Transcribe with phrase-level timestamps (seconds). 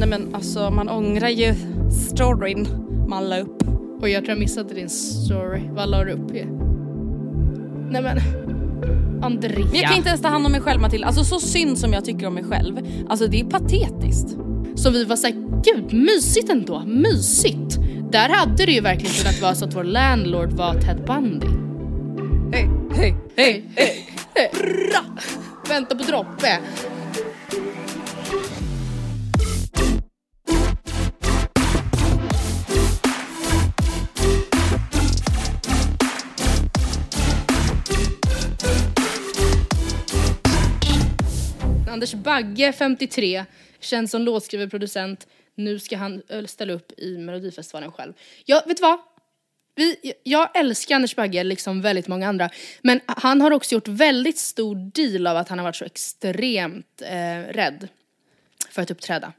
[0.00, 1.54] Nej men alltså man ångrar ju
[1.90, 2.68] storyn
[3.08, 3.62] man la upp.
[4.00, 5.60] Och jag tror jag missade din story.
[5.70, 6.30] Vad la du upp?
[6.30, 6.44] i?
[7.90, 8.18] Nej men,
[9.22, 9.66] Andrea.
[9.66, 11.06] Men jag kan inte ens ta hand om mig själv Matilda.
[11.06, 12.80] Alltså så synd som jag tycker om mig själv.
[13.08, 14.36] Alltså det är patetiskt.
[14.74, 15.34] Så vi var såhär,
[15.64, 17.78] gud mysigt ändå, mysigt.
[18.10, 21.46] Där hade det ju verkligen kunnat vara så att vår landlord var Ted Bundy.
[22.52, 23.64] Hej, hej, hej,
[24.34, 24.50] hej.
[25.68, 26.58] Vänta på droppe.
[42.00, 43.44] Anders Bagge, 53,
[43.80, 45.26] känd som låtskrivare och producent.
[45.54, 48.12] Nu ska han ö, ställa upp i Melodifestivalen själv.
[48.44, 48.98] Jag, vet du vad?
[49.74, 52.50] Vi, jag älskar Anders Bagge, liksom väldigt många andra.
[52.82, 57.02] Men han har också gjort väldigt stor deal av att han har varit så extremt
[57.02, 57.88] eh, rädd
[58.70, 59.32] för att uppträda.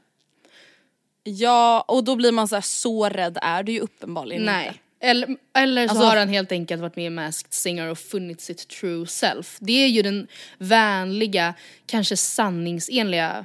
[1.24, 4.66] Ja och då blir man så här, så rädd är du ju uppenbarligen Nej.
[4.66, 4.78] inte.
[5.04, 8.40] Eller, eller så Alltså- har han helt enkelt varit med i Masked Singer och funnit
[8.40, 9.56] sitt true self.
[9.60, 10.26] Det är ju den
[10.58, 11.54] vänliga,
[11.86, 13.44] kanske sanningsenliga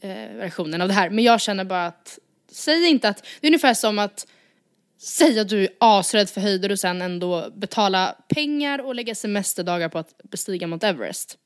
[0.00, 1.10] eh, versionen av det här.
[1.10, 2.18] Men jag känner bara att,
[2.52, 4.26] säg inte att, det är ungefär som att
[5.00, 9.88] säga att du är asrädd för höjder och sen ändå betala pengar och lägga semesterdagar
[9.88, 11.38] på att bestiga Mount Everest.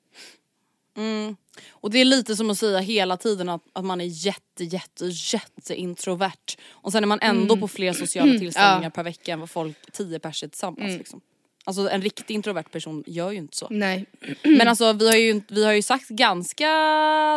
[1.71, 5.05] Och det är lite som att säga hela tiden att, att man är jätte, jätte,
[5.07, 6.57] jätte introvert.
[6.71, 10.19] Och sen är man ändå på fler sociala tillställningar per vecka än vad folk, tio
[10.19, 11.21] pers är tillsammans liksom.
[11.69, 13.67] Alltså en riktigt introvert person gör ju inte så.
[13.71, 14.07] Nej.
[14.43, 16.69] Men alltså vi har, ju, vi har ju sagt ganska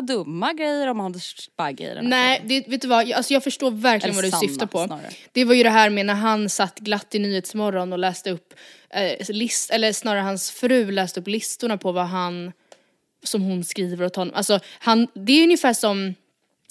[0.08, 3.44] dumma grejer om Anders Bagge i den här Nej, det, vet du vad, alltså jag
[3.44, 4.86] förstår verkligen Eller vad du syftar på.
[4.86, 5.10] snarare.
[5.32, 8.54] Det var ju det här med när han satt glatt i Nyhetsmorgon och läste upp,
[8.90, 12.52] eh, list, eller snarare hans fru läste upp listorna på vad han,
[13.24, 14.34] som hon skriver åt honom.
[14.36, 16.14] Alltså han, det är ungefär som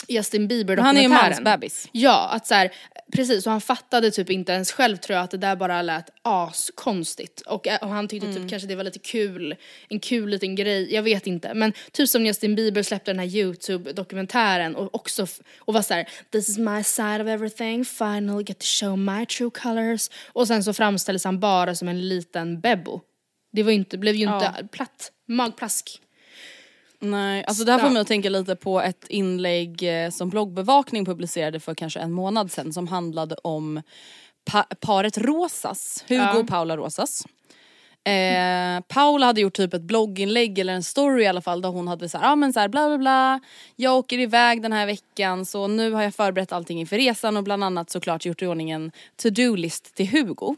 [0.09, 1.89] Justin Bieber Han är ju mansbebis.
[1.93, 2.71] Ja, att så här,
[3.13, 6.11] precis, och han fattade typ inte ens själv tror jag att det där bara lät
[6.23, 7.41] askonstigt.
[7.41, 8.43] Och, och han tyckte Mm.
[8.43, 9.57] typ kanske det var lite kul,
[9.89, 11.55] en kul liten grej, jag vet inte.
[11.55, 15.27] Men typ som Justin Bieber släppte den här YouTube-dokumentären och också
[15.59, 19.27] och var så här: this is my side of everything, finally get to show my
[19.27, 20.09] true colors.
[20.27, 23.01] Och sen så framställdes han bara som en liten bebbo.
[23.53, 26.01] Det var inte, blev ju inte platt, magplask.
[27.03, 31.05] Nej, alltså det här får mig att tänka lite på ett inlägg eh, som bloggbevakning
[31.05, 33.83] publicerade för kanske en månad sedan som handlade om
[34.45, 36.39] pa- paret Rosas, Hugo Ja.
[36.39, 37.25] och Paula Rosas.
[38.05, 41.89] Eh, Paula hade gjort typ ett blogginlägg eller en story i alla fall där hon
[41.89, 43.41] hade såhär, ja ah, men såhär bla bla bla
[43.77, 47.45] Jag åker iväg den här veckan så nu har jag förberett allting inför resan och
[47.45, 50.57] bland annat såklart gjort i ordning en to-do-list till Hugo.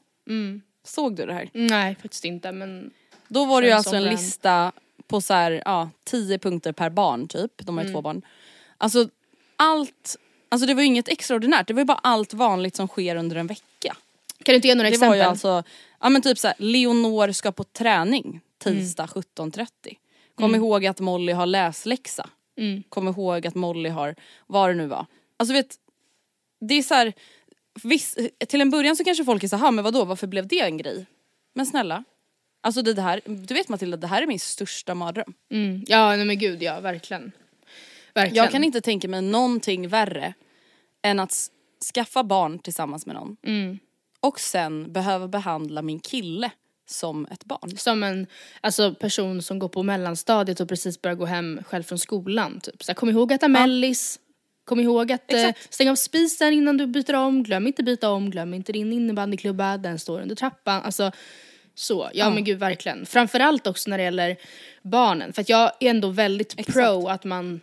[0.85, 1.50] Såg du det här?
[1.53, 2.91] Nej, faktiskt inte men
[3.29, 4.73] Då var det ju alltså en lista
[5.12, 7.53] på så här, ja, 10 punkter per barn typ.
[7.67, 7.94] De har ju Mm.
[7.94, 8.23] två barn.
[8.79, 9.09] Alltså
[9.56, 10.17] allt,
[10.49, 13.37] alltså det var ju inget extraordinärt, det var ju bara allt vanligt som sker under
[13.37, 13.97] en vecka.
[14.44, 15.09] kan du inte ge några Det exempel?
[15.09, 15.62] var ju alltså,
[16.00, 19.23] ja men typ så här, Leonor ska på träning tisdag Mm.
[19.50, 19.97] 17.30.
[20.35, 22.29] Kom ihåg att Molly har läsläxa.
[22.58, 22.82] Mm.
[22.88, 24.15] Kom ihåg att Molly har,
[24.47, 25.06] vad det nu var.
[25.37, 25.76] Alltså vet,
[26.61, 27.12] det är så här,
[27.82, 28.19] viss,
[28.49, 30.76] till en början så kanske folk är så här, men vadå varför blev det en
[30.76, 31.06] grej?
[31.55, 32.05] Men snälla,
[32.64, 35.35] Alltså det här, du vet Matilda, det här är min största mardröm.
[35.50, 35.85] Mm.
[35.87, 37.32] Ja nej men gud ja, verkligen.
[38.14, 38.44] Verkligen.
[38.44, 40.35] Jag kan inte tänka mig någonting värre
[41.03, 41.50] än att
[41.94, 43.79] skaffa barn tillsammans med någon Mm.
[44.20, 46.50] och sen behöva behandla min kille
[46.87, 47.76] som ett barn.
[47.76, 48.26] Som en
[48.61, 52.61] alltså, person som går på mellanstadiet och precis börjar gå hem själv från skolan.
[52.61, 52.85] Typ.
[52.85, 54.19] Så kom ihåg att mellis.
[54.65, 57.43] Kom ihåg att eh, stänga av spisen innan du byter om.
[57.43, 58.31] Glöm inte byta om.
[58.31, 59.76] Glöm inte din innebandyklubba.
[59.76, 60.82] Den står under trappan.
[60.82, 61.12] Alltså
[61.75, 62.11] så.
[62.15, 63.07] Ja, men gud verkligen.
[63.07, 64.37] Framförallt också när det gäller
[64.83, 65.33] barnen.
[65.33, 67.61] För att jag är ändå väldigt pro att man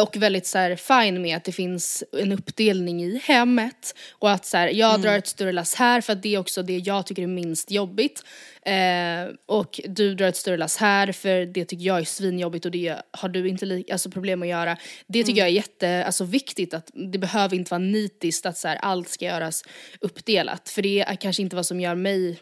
[0.00, 4.44] och väldigt så här fine med att det finns en uppdelning i hemmet och att
[4.44, 7.06] så här, jag drar ett större lass här för att det är också det jag
[7.06, 8.24] tycker är minst jobbigt
[8.62, 12.70] eh, och du drar ett större lass här för det tycker jag är svinjobbigt och
[12.70, 14.76] det har du inte li- alltså problem att göra.
[15.06, 18.68] Det tycker jag är jätte, alltså viktigt att det behöver inte vara nitiskt att så
[18.68, 19.62] här, allt ska göras
[20.00, 22.38] uppdelat för det är kanske inte vad som gör mig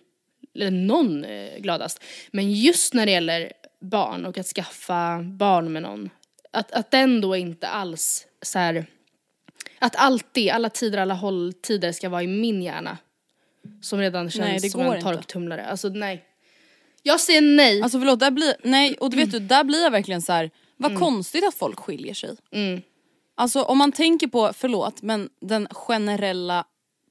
[0.55, 2.03] eller någon eh, gladast.
[2.31, 6.11] Men just när det gäller barn och att skaffa barn med någon,
[6.51, 8.87] att, att den då inte alls så här,
[9.79, 12.99] att alltid, alla tider, alla hålltider ska vara i min hjärna.
[13.83, 15.11] Som redan känns Nej, det som går en inte.
[15.13, 15.67] torktumlare.
[15.67, 16.25] Alltså nej.
[17.03, 17.83] Jag säger nej.
[17.83, 20.51] Alltså förlåt, där blir, nej och du vet du, där blir jag verkligen så här.
[20.77, 22.37] vad konstigt att folk skiljer sig.
[22.51, 22.83] Mm.
[23.35, 26.65] Alltså om man tänker på, förlåt men den generella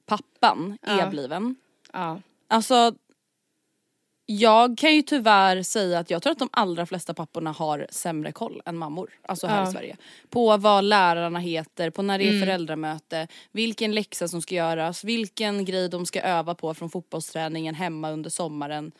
[0.06, 1.00] pappan Ja.
[1.00, 1.56] är bliven.
[1.92, 2.20] ja.
[2.48, 2.94] Alltså
[4.26, 8.32] jag kan ju tyvärr säga att jag tror att de allra flesta papporna har sämre
[8.32, 9.10] koll än mammor.
[9.22, 9.60] Alltså här Ja.
[9.60, 9.70] Mm.
[9.70, 9.96] i Sverige.
[10.30, 15.64] På vad lärarna heter, på när det är föräldramöte, vilken läxa som ska göras, vilken
[15.64, 18.92] grej de ska öva på från fotbollsträningen hemma under sommaren.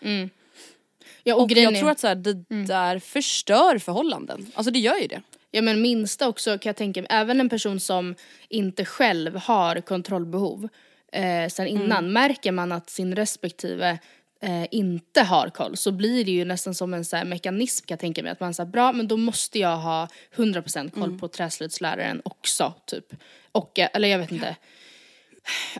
[1.22, 4.46] ja och, Och jag tror att så här, det där förstör förhållanden.
[4.54, 5.22] Alltså det gör ju det.
[5.50, 8.14] Ja men minsta också kan jag tänka mig, även en person som
[8.48, 10.68] inte själv har kontrollbehov
[11.12, 13.98] eh, sen innan, märker man att sin respektive
[14.44, 17.94] eh, inte har koll så blir det ju nästan som en så här mekanism kan
[17.94, 18.32] jag tänka mig.
[18.32, 23.06] Att man säger bra men då måste jag ha 100% koll på träslöjdsläraren också typ.
[23.52, 24.56] Och, eh, eller jag vet inte.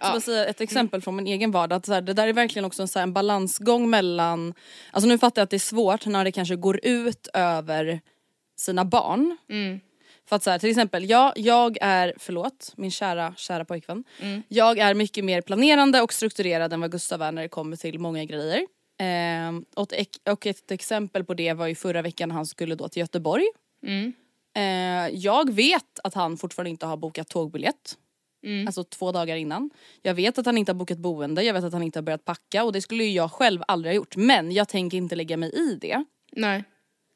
[0.00, 1.76] Bara säga ett exempel från min egen vardag.
[1.76, 4.55] Att så här, det där är verkligen också en, så här, en balansgång mellan,
[4.90, 8.00] alltså nu fattar jag att det är svårt när det kanske går ut över
[8.56, 9.37] sina barn.
[10.29, 14.05] För att så här, till exempel, jag, jag är, förlåt, min kära, kära pojkvän.
[14.49, 17.99] Jag är mycket mer planerande och strukturerad än vad Gustav är när det kommer till
[17.99, 18.67] många grejer.
[19.00, 22.88] Ehm, och, ett, och ett exempel på det var ju förra veckan han skulle då
[22.88, 23.44] till Göteborg.
[24.56, 27.99] Eh, jag vet att han fortfarande inte har bokat tågbiljett.
[28.67, 29.71] Alltså två dagar innan.
[30.03, 32.25] Jag vet att han inte har bokat boende, jag vet att han inte har börjat
[32.25, 34.17] packa och det skulle ju jag själv aldrig ha gjort.
[34.17, 36.05] Men jag tänker inte lägga mig i det.
[36.32, 36.65] Nej.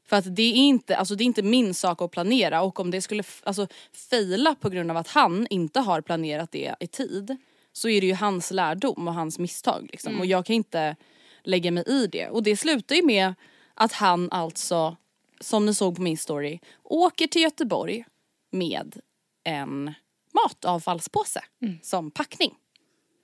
[0.09, 2.91] För att det är inte, alltså det är inte min sak att planera och om
[2.91, 3.67] det skulle alltså,
[4.11, 7.37] fejla på grund av att han inte har planerat det i tid
[7.73, 10.21] så är det ju hans lärdom och hans misstag liksom.
[10.21, 10.97] Och jag kan inte
[11.43, 12.29] lägga mig i det.
[12.29, 13.35] Och det slutar ju med
[13.75, 14.97] att han alltså,
[15.41, 18.05] som ni såg på min story, åker till Göteborg
[18.51, 19.01] med
[19.45, 19.95] en
[20.35, 21.41] matavfallspåse
[21.83, 22.55] som packning.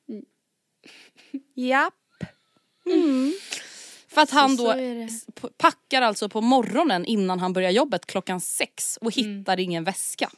[1.55, 1.95] Japp.
[2.87, 3.33] Mm.
[4.15, 5.03] För att han så då är det.
[5.05, 9.85] s- p- packar alltså på morgonen innan han börjar jobbet klockan sex och hittar ingen
[9.85, 10.31] väska.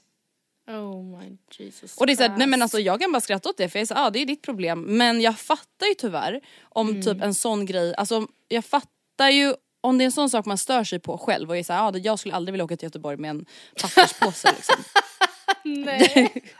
[0.68, 3.56] Oh my Jesus Och det är såhär, nej men alltså jag kan bara skratta åt
[3.56, 4.80] det för jag säger, ah, det är ditt problem.
[4.82, 9.98] Men jag fattar ju tyvärr om typ en sån grej, alltså jag fattar ju om
[9.98, 12.18] det är en sån sak man stör sig på själv och är såhär, ah, jag
[12.18, 13.46] skulle aldrig vilja åka till Göteborg med en
[13.82, 14.76] papperspåse liksom.
[15.84, 16.32] Nej.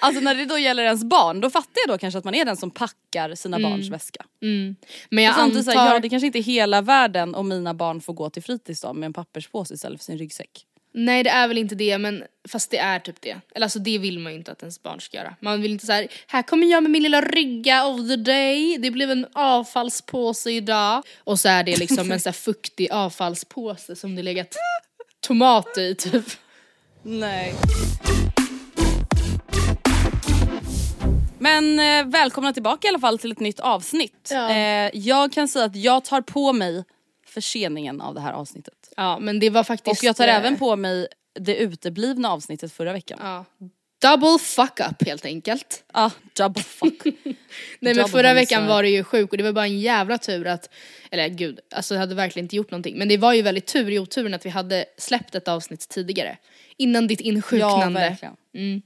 [0.00, 2.44] Alltså när det då gäller ens barn, då fattar jag då kanske att man är
[2.44, 4.24] den som packar sina barns väska.
[4.40, 4.76] Men
[5.10, 5.62] Och jag antar...
[5.62, 8.80] såhär, ja det kanske inte är hela världen om mina barn får gå till fritids
[8.80, 10.66] då med en papperspåse istället för sin ryggsäck.
[10.94, 13.36] Nej det är väl inte det men fast det är typ det.
[13.54, 15.36] Eller alltså det vill man ju inte att ens barn ska göra.
[15.40, 18.78] Man vill inte så här, här kommer jag med min lilla rygga of the day,
[18.78, 21.02] det blev en avfallspåse idag.
[21.18, 24.56] Och så är det liksom en så här fuktig avfallspåse som det legat
[25.20, 26.24] tomat i typ.
[27.02, 27.54] Nej.
[31.42, 34.28] Men eh, välkomna tillbaka i alla fall till ett nytt avsnitt.
[34.32, 34.50] Ja.
[34.50, 36.84] Eh, jag kan säga att jag tar på mig
[37.26, 38.74] förseningen av det här avsnittet.
[38.96, 40.00] Ja men det var faktiskt...
[40.00, 41.06] Och jag tar eh, även på mig
[41.40, 43.18] det uteblivna avsnittet förra veckan.
[43.22, 43.68] Ja, Ja.
[44.10, 45.84] Double fuck up helt enkelt.
[45.92, 47.04] ah, double fuck.
[47.04, 47.36] Nej
[47.80, 50.46] men Double förra veckan var det ju sjuk och det var bara en jävla tur
[50.46, 50.70] att,
[51.10, 52.98] eller gud, alltså jag hade verkligen inte gjort någonting.
[52.98, 56.36] Men det var ju väldigt tur i oturen att vi hade släppt ett avsnitt tidigare.
[56.76, 58.00] Innan ditt Ja insjuknande.
[58.00, 58.82] verkligen.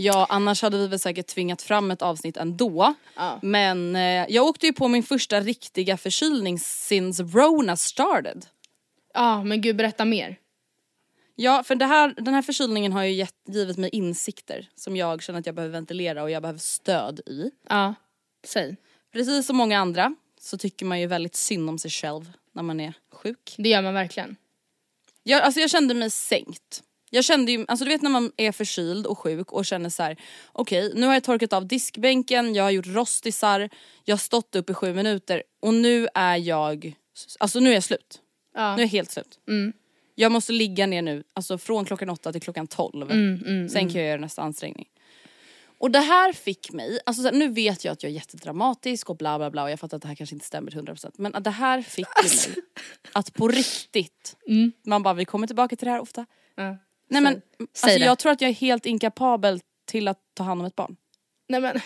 [0.00, 2.94] Ja annars hade vi väl säkert tvingat fram ett avsnitt ändå.
[3.16, 3.38] Ja.
[3.42, 8.46] Men eh, jag åkte ju på min första riktiga förkylning since Rona started.
[9.14, 10.36] Ja men gud berätta mer.
[11.34, 15.40] Ja, för här, den här förkylningen har ju gett, givit mig insikter som jag känner
[15.40, 17.50] att jag behöver ventilera och jag behöver stöd i.
[17.68, 17.94] Ja,
[18.44, 18.76] säg.
[19.12, 22.80] Precis som många andra så tycker man ju väldigt synd om sig själv när man
[22.80, 23.54] är sjuk.
[23.58, 24.36] Det gör man verkligen.
[25.22, 26.82] Jag, alltså jag kände mig sänkt.
[27.10, 30.02] Jag kände ju, alltså du vet när man är förkyld och sjuk och känner så
[30.02, 30.16] här:
[30.52, 33.68] okej nu har jag torkat av diskbänken, jag har gjort rostisar,
[34.04, 36.94] jag har stått upp i sju minuter och nu är jag,
[37.38, 38.20] alltså nu är jag slut.
[38.54, 38.76] Ja.
[38.76, 39.38] Nu är jag helt slut.
[39.48, 39.72] Mm.
[40.14, 43.10] Jag måste ligga ner nu, alltså från klockan åtta till klockan tolv.
[43.10, 44.88] Mm, Sen kan jag göra nästa ansträngning.
[45.78, 49.10] Och det här fick mig, alltså så här, nu vet jag att jag är jättedramatisk
[49.10, 51.12] och bla bla bla och jag fattar att det här kanske inte stämmer till 100%
[51.16, 52.54] men det här fick mig
[53.12, 54.36] att på riktigt,
[54.86, 56.26] man bara vi kommer tillbaka till det här ofta.
[57.10, 58.04] Nej men Säg alltså, det.
[58.04, 60.96] jag tror att jag är helt inkapabel till att ta hand om ett barn.
[61.48, 61.80] Nej men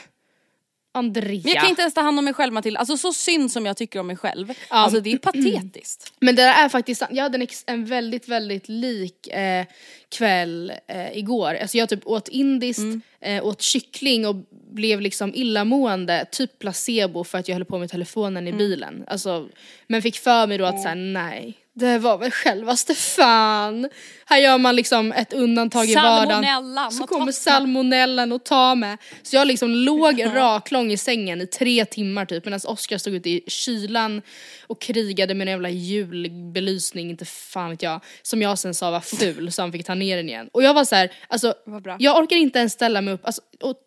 [0.96, 1.40] Andrea.
[1.44, 3.66] Men jag kan inte ens ta hand om mig själv Matilda, alltså så synd som
[3.66, 4.52] jag tycker om mig själv.
[4.68, 6.12] Alltså det är patetiskt.
[6.20, 7.10] Men det där är faktiskt sant.
[7.14, 9.66] Jag hade en, en väldigt, väldigt lik eh,
[10.08, 11.54] kväll eh, igår.
[11.54, 14.36] Alltså jag typ åt indiskt, eh, åt kyckling och
[14.72, 19.04] blev liksom illamående, typ placebo för att jag höll på med telefonen i bilen.
[19.06, 19.48] Alltså,
[19.86, 21.58] men fick för mig då att såhär, nej.
[21.76, 23.88] Det var väl självaste fan.
[24.26, 26.90] Här gör man liksom ett undantag i vardagen.
[26.90, 28.96] Så kommer salmonellan och ta mig.
[29.22, 33.30] Så jag liksom låg raklång i sängen i tre timmar typ medan Oskar stod ute
[33.30, 34.22] i kylan
[34.66, 39.00] och krigade med en jävla julbelysning, inte fan vet jag, som jag sen sa var
[39.00, 40.48] ful så han fick ta ner den igen.
[40.52, 41.54] Och jag var så här, alltså
[41.98, 43.42] jag orkar inte ens ställa mig upp, alltså,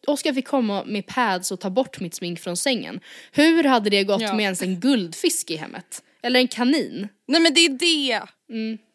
[0.07, 2.99] Oskar fick komma med pads och ta bort mitt smink från sängen.
[3.31, 4.33] Hur hade det gått Ja.
[4.33, 6.03] med ens en guldfisk i hemmet?
[6.27, 7.07] Eller en kanin?
[7.27, 8.21] Nej men det är det.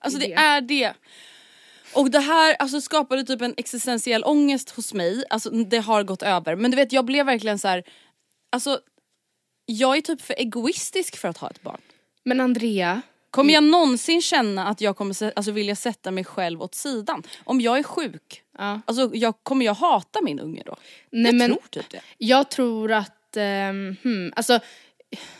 [0.01, 0.33] alltså det, det.
[0.33, 0.95] är det.
[1.95, 6.23] Och det här alltså, skapade typ en existentiell ångest hos mig, alltså det har gått
[6.23, 6.57] över.
[6.57, 7.85] Men du vet jag blev verkligen så här.
[8.51, 8.81] alltså
[9.67, 11.81] jag är typ för egoistisk för att ha ett barn.
[12.25, 16.75] Men Andrea, Kommer jag någonsin känna att jag kommer alltså, vilja sätta mig själv åt
[16.75, 17.23] sidan?
[17.45, 18.81] Om jag är sjuk, ja.
[18.85, 20.77] alltså, jag, kommer jag hata min unge då?
[21.11, 22.01] Nej, jag men- tror typ det.
[22.19, 24.61] jag tror att, ehm, hmm, alltså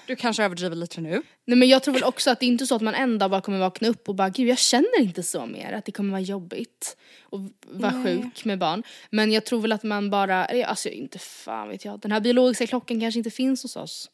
[0.07, 1.23] Du kanske överdriver lite nu.
[1.45, 3.31] Nej men jag tror väl också att det är inte så att man en dag
[3.31, 6.11] bara kommer vakna upp och bara gud jag känner inte så mer, att det kommer
[6.11, 8.83] vara jobbigt och vara sjuk med barn.
[9.11, 12.21] Men jag tror väl att man bara, eller alltså inte fan vet jag, den här
[12.21, 14.11] biologiska klockan kanske inte finns hos oss.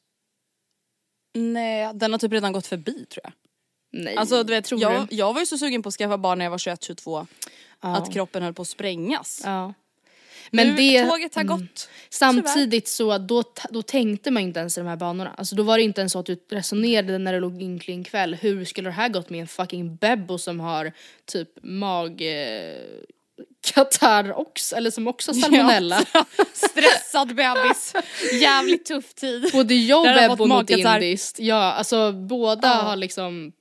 [1.35, 3.33] Nej, den har typ redan gått förbi tror jag.
[3.93, 5.17] Nej, Alltså du vet, tror jag, du?
[5.17, 7.27] jag var ju så sugen på att skaffa barn när jag var 21-22
[7.81, 7.97] Ja.
[7.97, 9.43] att kroppen höll på att sprängas.
[9.45, 9.75] Ja.
[10.51, 11.59] Men nu, det, tåget har mm.
[11.59, 11.89] gått.
[12.11, 15.35] Samtidigt så då, då tänkte man inte ens i de här banorna.
[15.37, 18.05] Alltså då var det inte ens så att du resonerade när du låg ynklig en
[18.05, 18.35] kväll.
[18.35, 20.93] Hur skulle det här gått med en fucking bebbo som har
[21.27, 22.23] typ mag...
[22.23, 22.77] Eh,
[23.61, 26.05] katarr också, eller som också salmonella.
[26.53, 27.95] Stressad bebis,
[28.41, 29.51] jävligt tuff tid.
[29.53, 31.39] Både jag och Bebbo mot indiskt.
[31.39, 33.53] Ja, alltså båda har liksom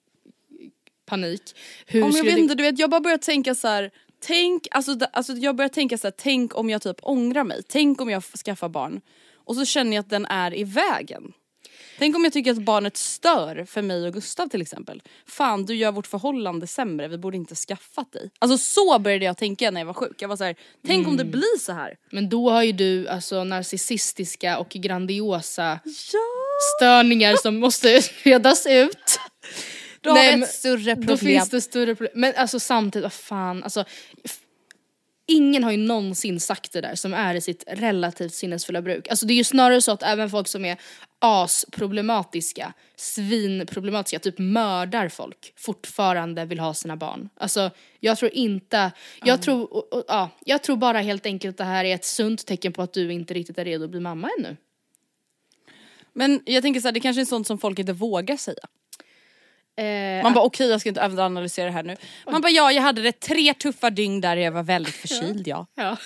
[1.05, 1.41] panik.
[1.85, 3.91] Hur Ja, jag vet inte, du vet jag bara börjar tänka så här.
[4.19, 8.01] Tänk, alltså, alltså jag börjar tänka så här, tänk om jag typ ångrar mig, tänk
[8.01, 9.01] om jag skaffar barn
[9.35, 11.33] och så känner jag att den är i vägen.
[11.99, 15.01] Tänk om jag tycker att barnet stör för mig och Gustav till exempel.
[15.25, 18.29] Fan du gör vårt förhållande sämre, vi borde inte skaffat dig.
[18.39, 20.21] Alltså så började jag tänka när jag var sjuk.
[20.21, 20.55] Jag var så här,
[20.87, 21.95] tänk om det blir så här.
[22.11, 26.19] Men då har ju du alltså narcissistiska och grandiosa Ja!
[26.77, 29.19] störningar som måste redas ut.
[30.07, 31.07] Då har Nej, vi men ett större problem.
[31.07, 32.21] Då finns det större problem.
[32.21, 33.85] Men alltså samtidigt, vad fan, alltså.
[35.29, 39.07] Ingen har ju någonsin sagt det där som är i sitt relativt sinnesfulla bruk.
[39.07, 40.77] Alltså det är ju snarare så att även folk som är
[41.19, 47.29] asproblematiska, svinproblematiska, typ mördar folk, fortfarande vill ha sina barn.
[47.35, 48.91] Alltså jag tror inte,
[49.23, 52.05] jag tror, och, och, ja, jag tror bara helt enkelt att det här är ett
[52.05, 54.57] sunt tecken på att du inte riktigt är redo att bli mamma ännu.
[56.13, 58.67] Men jag tänker så här, det kanske är sånt som folk inte vågar säga.
[59.77, 61.95] Eh, Man bara okej jag ska inte överanalysera det här nu.
[62.25, 65.65] Man bara ja jag hade det tre tuffa dygn där jag var väldigt förkyld ja.
[65.75, 65.97] Ja.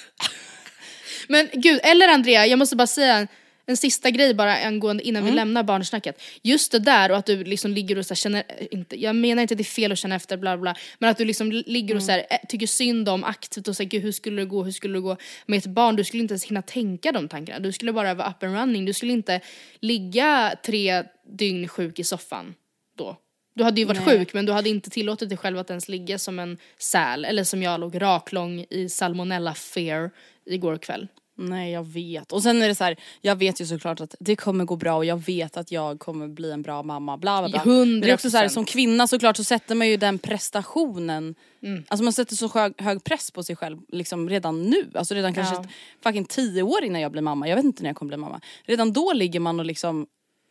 [1.27, 3.27] Men gud, eller Andrea, jag måste bara säga en,
[3.65, 6.21] en sista grej bara angående innan vi lämnar barnsnacket.
[6.43, 9.15] Just det där och att du liksom ligger och så här känner, eh, inte, jag
[9.15, 11.51] menar inte att det är fel att känna efter bla bla, men att du liksom
[11.51, 14.63] ligger och så här, eh, tycker synd om aktivt och säger hur skulle det gå,
[14.63, 17.59] hur skulle det gå med ett barn, du skulle inte ens hinna tänka de tankarna.
[17.59, 19.39] Du skulle bara vara up and running, du skulle inte
[19.79, 21.03] ligga tre
[21.37, 22.53] dygn sjuk i soffan
[22.97, 23.17] då.
[23.53, 24.17] Du hade ju varit Nej.
[24.17, 27.43] sjuk men du hade inte tillåtit dig själv att ens ligga som en säl eller
[27.43, 30.11] som jag låg raklång i salmonella fear
[30.45, 31.07] igår kväll.
[31.37, 32.31] Nej jag vet.
[32.31, 34.95] Och sen är det så här, jag vet ju såklart att det kommer gå bra
[34.95, 37.17] och jag vet att jag kommer bli en bra mamma.
[37.17, 37.73] Bla bla bla.
[37.73, 38.49] Men det är också så här, 100%.
[38.49, 41.35] som kvinna såklart så sätter man ju den prestationen.
[41.63, 41.83] Mm.
[41.87, 44.91] Alltså man sätter så hög, hög press på sig själv liksom redan nu.
[44.93, 45.63] Alltså redan kanske Ja.
[46.03, 47.47] fucking tio år innan jag blir mamma.
[47.47, 48.41] Jag vet inte när jag kommer bli mamma.
[48.63, 50.07] Redan då ligger man och liksom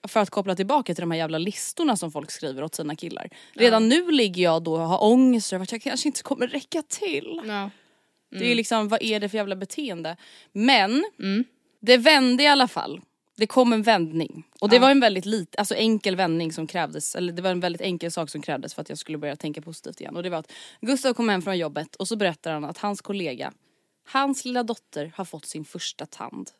[0.08, 3.28] för att koppla tillbaka till de här jävla listorna som folk skriver åt sina killar.
[3.52, 6.82] Redan nu ligger jag då och har ångest över att jag kanske inte kommer räcka
[6.82, 7.40] till.
[7.46, 7.70] Ja.
[8.38, 10.16] Det är liksom, vad är det för jävla beteende?
[10.52, 11.44] Men Mm.
[11.80, 13.00] det vände i alla fall.
[13.36, 14.44] det kom en vändning.
[14.60, 14.82] Och det Ja.
[14.82, 18.10] var en väldigt lit, alltså enkel vändning som krävdes, eller det var en väldigt enkel
[18.12, 20.16] sak som krävdes för att jag skulle börja tänka positivt igen.
[20.16, 23.00] Och det var att Gustav kom hem från jobbet och så berättar han att hans
[23.00, 23.52] kollega,
[24.06, 26.50] hans lilla dotter har fått sin första tand.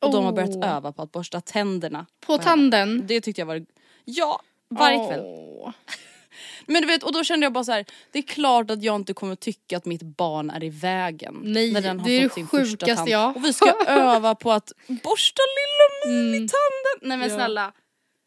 [0.00, 2.06] Och de har börjat öva på att borsta tänderna.
[2.26, 3.02] På tanden.
[3.06, 3.64] Det tyckte jag var,
[4.04, 5.20] ja varje kväll.
[5.24, 5.72] Åh.
[6.66, 8.96] Men du vet, och då kände jag bara så här: det är klart att jag
[8.96, 11.40] inte kommer tycka att mitt barn är i vägen.
[11.44, 14.52] Nej, när den har det är fått det sjukaste jag Och vi ska öva på
[14.52, 16.48] att borsta lilla minitanden.
[17.02, 17.30] Nej men Mm.
[17.30, 17.36] Ja.
[17.36, 17.72] snälla.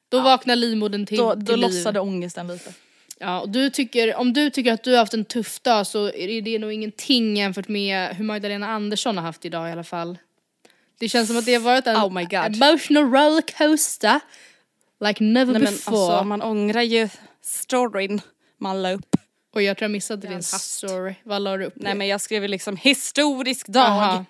[0.10, 1.62] Då vaknar livmodern till, Då, till då liv.
[1.62, 2.74] lossade ångesten lite.
[3.20, 6.06] Ja, och du tycker, om du tycker att du har haft en tuff dag så
[6.12, 10.18] är det nog ingenting jämfört med hur Magdalena Andersson har haft idag i alla fall.
[11.00, 12.34] Det känns som att det har varit en Oh my God.
[12.64, 14.20] emotional rollercoaster
[15.06, 15.98] like never Nej men before.
[16.14, 17.10] alltså man ångrar ju
[17.42, 18.22] storyn
[18.60, 19.16] man la upp.
[19.54, 20.72] Och jag tror jag missade din hast.
[20.72, 21.16] story.
[21.24, 21.74] Vad la du upp?
[21.76, 23.86] Nej men jag skrev liksom historisk dag.
[23.88, 24.26] Aha.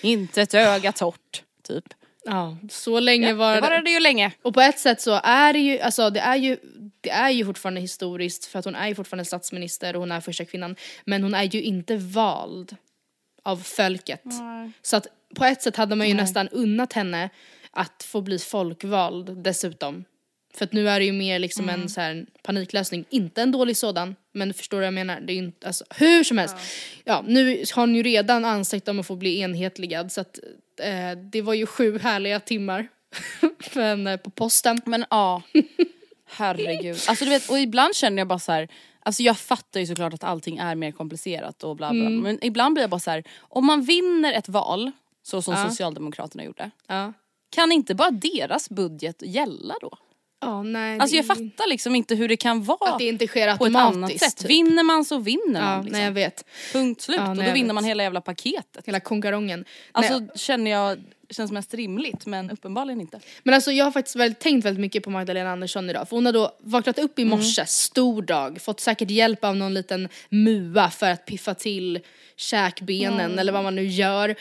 [0.00, 1.42] Inte ett öga torrt.
[1.68, 1.84] Typ.
[2.24, 3.60] Ja, så länge var Det det.
[3.60, 4.32] var det ju länge.
[4.42, 6.56] Och på ett sätt så är det ju, alltså det är ju,
[7.00, 10.20] det är ju fortfarande historiskt för att hon är ju fortfarande statsminister och hon är
[10.20, 10.76] första kvinnan.
[11.04, 12.76] Men hon är ju inte vald
[13.48, 14.24] av folket.
[14.82, 17.30] Så att på ett sätt hade man ju nästan unnat henne
[17.70, 20.04] att få bli folkvald dessutom.
[20.54, 23.76] För att nu är det ju mer liksom en så här paniklösning, inte en dålig
[23.76, 25.20] sådan, men förstår du vad jag menar?
[25.20, 26.56] Det är ju inte, alltså hur som helst.
[27.04, 30.38] Ja, nu har hon ju redan ansökt om att få bli enhetligad så att
[30.80, 32.88] eh, det var ju sju härliga timmar
[33.60, 34.80] för henne på posten.
[34.84, 35.42] Men ja,
[36.30, 36.98] herregud.
[37.08, 38.68] Alltså du vet, och ibland känner jag bara så här.
[39.08, 42.00] Alltså jag fattar ju såklart att allting är mer komplicerat och bla bla.
[42.00, 42.20] Mm.
[42.20, 43.24] Men ibland blir jag bara så här.
[43.40, 45.68] om man vinner ett val, så som Ja.
[45.68, 46.70] Socialdemokraterna gjorde.
[46.86, 47.12] Ja.
[47.50, 49.90] Kan inte bara deras budget gälla då?
[50.40, 50.98] Ja, nej.
[51.00, 53.76] Alltså jag fattar liksom inte hur det kan vara Att det inte sker på ett
[53.76, 54.36] annat sätt.
[54.36, 54.50] typ.
[54.50, 55.92] Vinner man så vinner Ja, man liksom.
[55.98, 56.44] nej jag vet.
[56.72, 57.16] Punkt slut.
[57.18, 57.74] Ja, och nej, då jag vinner vet.
[57.74, 58.86] man hela jävla paketet.
[58.86, 59.64] Hela konkarongen.
[59.92, 60.98] Alltså Nej, känner jag
[61.30, 63.20] känns mest rimligt men uppenbarligen inte.
[63.42, 66.08] Men alltså jag har faktiskt väldigt, tänkt väldigt mycket på Magdalena Andersson idag.
[66.08, 67.38] För hon har då vaknat upp i Mm.
[67.38, 72.00] morse, stor dag, fått säkert hjälp av någon liten mua för att piffa till
[72.36, 73.38] käkbenen Mm.
[73.38, 74.34] eller vad man nu gör.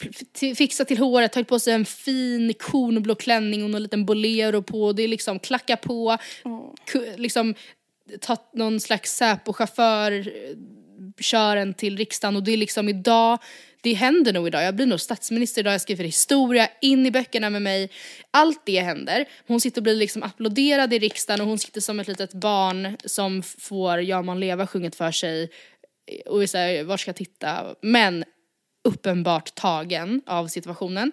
[0.00, 0.08] F-
[0.40, 4.62] f- Fixa till håret, tagit på sig en fin kornblå klänning och någon liten bolero
[4.62, 4.92] på.
[4.92, 6.16] Det är liksom klacka på,
[6.92, 7.54] ku- liksom
[8.20, 10.56] tagit någon slags Säpo-chaufför, eh,
[11.20, 13.38] kör en till riksdagen och det är liksom idag,
[13.82, 14.62] det händer nog idag.
[14.64, 17.90] Jag blir nog statsminister idag, jag skriver historia, in i böckerna med mig.
[18.30, 19.24] Allt det händer.
[19.46, 22.96] Hon sitter och blir liksom applåderad i riksdagen och hon sitter som ett litet barn
[23.04, 25.50] som får Ja man leva sjunget för sig
[26.26, 27.74] och är såhär, var ska jag titta?
[27.82, 28.24] Men
[28.88, 31.12] uppenbart tagen av situationen.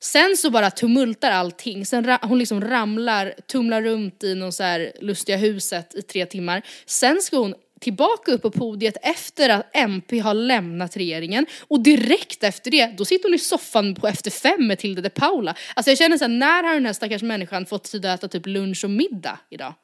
[0.00, 4.62] Sen så bara tumultar allting, sen ra- hon liksom ramlar, tumlar runt i någon så
[4.62, 6.62] här lustiga huset i tre timmar.
[6.86, 12.44] Sen ska hon tillbaka upp på podiet efter att MP har lämnat regeringen och direkt
[12.44, 15.54] efter det, då sitter hon i soffan på Efter fem med Tilde de Paula.
[15.74, 18.46] Alltså jag känner såhär, när har den här stackars människan fått tid att äta typ
[18.46, 19.74] lunch och middag idag?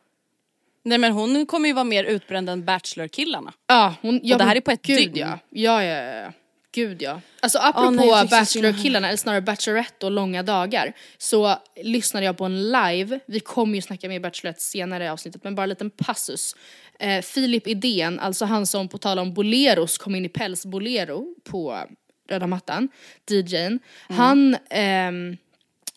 [0.82, 3.52] Nej men hon kommer ju vara mer utbränd än Bachelor-killarna.
[3.66, 5.16] Ja, hon, ja, det här är på ett gud, dygn.
[5.16, 6.32] Ja, ja, ja, ja.
[6.74, 7.20] Gud ja.
[7.40, 12.36] Alltså apropå så synd om Bachelor-killarna, eller snarare Bachelorette och långa dagar, så lyssnade jag
[12.36, 15.68] på en live, vi kommer ju snacka mer Bachelorette senare i avsnittet, men bara en
[15.68, 16.56] liten passus.
[16.98, 21.84] Eh, Filip Idén, alltså han som på tal om boleros kom in i pälsbolero på
[22.28, 22.88] röda mattan,
[23.30, 25.36] DJn, han ehm,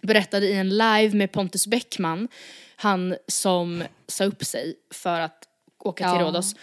[0.02, 2.28] berättade i en live med Pontus Bäckman,
[2.76, 5.44] han som sa upp sig för att
[5.80, 6.28] åka till Ja.
[6.28, 6.56] Rhodos,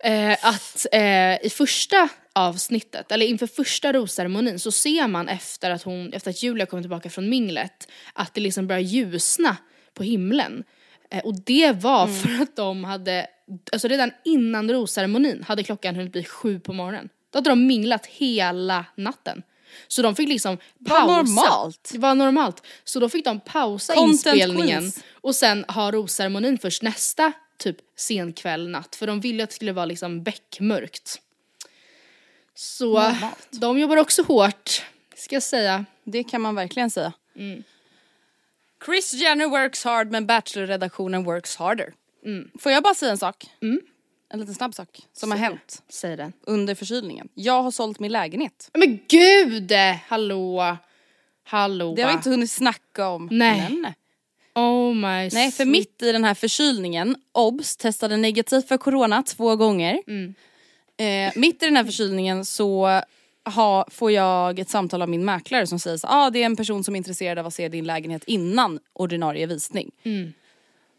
[0.00, 5.82] eh, att eh, i första avsnittet, eller inför första rosceremonin så ser man efter att
[5.82, 9.56] hon, efter att Julia kommer tillbaka från minglet, att det liksom börjar ljusna
[9.94, 10.64] på himlen.
[11.10, 13.26] Eh, och det var för att de hade,
[13.72, 17.08] alltså redan innan rosceremonin hade klockan hunnit bli sju på morgonen.
[17.30, 19.42] Då hade de minglat hela natten.
[19.88, 21.06] Så de fick liksom pausa.
[21.06, 21.90] normalt.
[21.92, 22.62] Det var normalt.
[22.84, 25.04] Så då fick de pausa Content inspelningen queens.
[25.12, 28.96] och sen ha rosceremonin först nästa typ sen kväll, natt.
[28.96, 31.20] För de ville att det skulle vara liksom beckmörkt.
[32.54, 33.48] Så Normalt.
[33.50, 34.82] de jobbar också hårt,
[35.16, 35.84] ska jag säga.
[36.04, 37.12] Det kan man verkligen säga.
[37.36, 37.62] Mm.
[38.86, 41.94] Chris Jenner works hard men Bachelor-redaktionen works harder.
[42.24, 42.50] Mm.
[42.58, 43.46] Får jag bara säga en sak?
[44.28, 45.48] En liten snabb sak som har Säg det.
[45.48, 46.32] hänt Säg det.
[46.42, 47.28] under förkylningen.
[47.34, 48.70] Jag har sålt min lägenhet.
[48.74, 49.72] Men gud!
[50.08, 50.76] Hallå!
[51.44, 51.94] Hallå!
[51.96, 53.28] Det har vi inte hunnit snacka om.
[53.32, 53.68] Nej.
[53.70, 53.92] Men,
[54.56, 59.56] Oh my Nej för mitt i den här förkylningen, OBS testade negativt för corona två
[59.56, 60.02] gånger.
[60.06, 60.34] Mm.
[60.96, 63.00] Eh, mitt i den här förkylningen så
[63.44, 66.56] ha, får jag ett samtal av min mäklare som säger att ah, det är en
[66.56, 69.90] person som är intresserad av att se din lägenhet innan ordinarie visning.
[70.02, 70.32] Mm.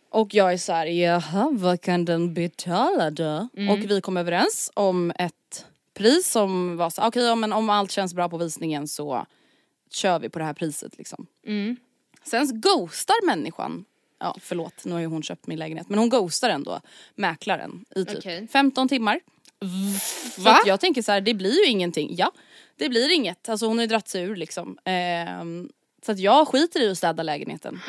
[0.09, 3.47] Och jag är så här, jaha vad kan den betala då?
[3.57, 3.69] Mm.
[3.69, 7.91] Och vi kom överens om ett pris som var så okej ja, men om allt
[7.91, 9.25] känns bra på visningen så
[9.91, 11.27] kör vi på det här priset liksom.
[11.45, 11.77] Mm.
[12.27, 13.85] Sen ghostar människan,
[14.19, 16.81] ja förlåt nu har ju hon köpt min lägenhet, men hon ghostar ändå
[17.15, 18.47] mäklaren i typ Okej.
[18.51, 19.19] 15 timmar.
[20.37, 20.51] Va?
[20.51, 22.15] att jag tänker så här, det blir ju ingenting.
[22.15, 22.31] Ja,
[22.75, 23.49] det blir inget.
[23.49, 24.77] Alltså hon har ju dratt sig ur liksom.
[24.83, 25.69] Ehm,
[26.05, 27.79] så att jag skiter i att städa lägenheten.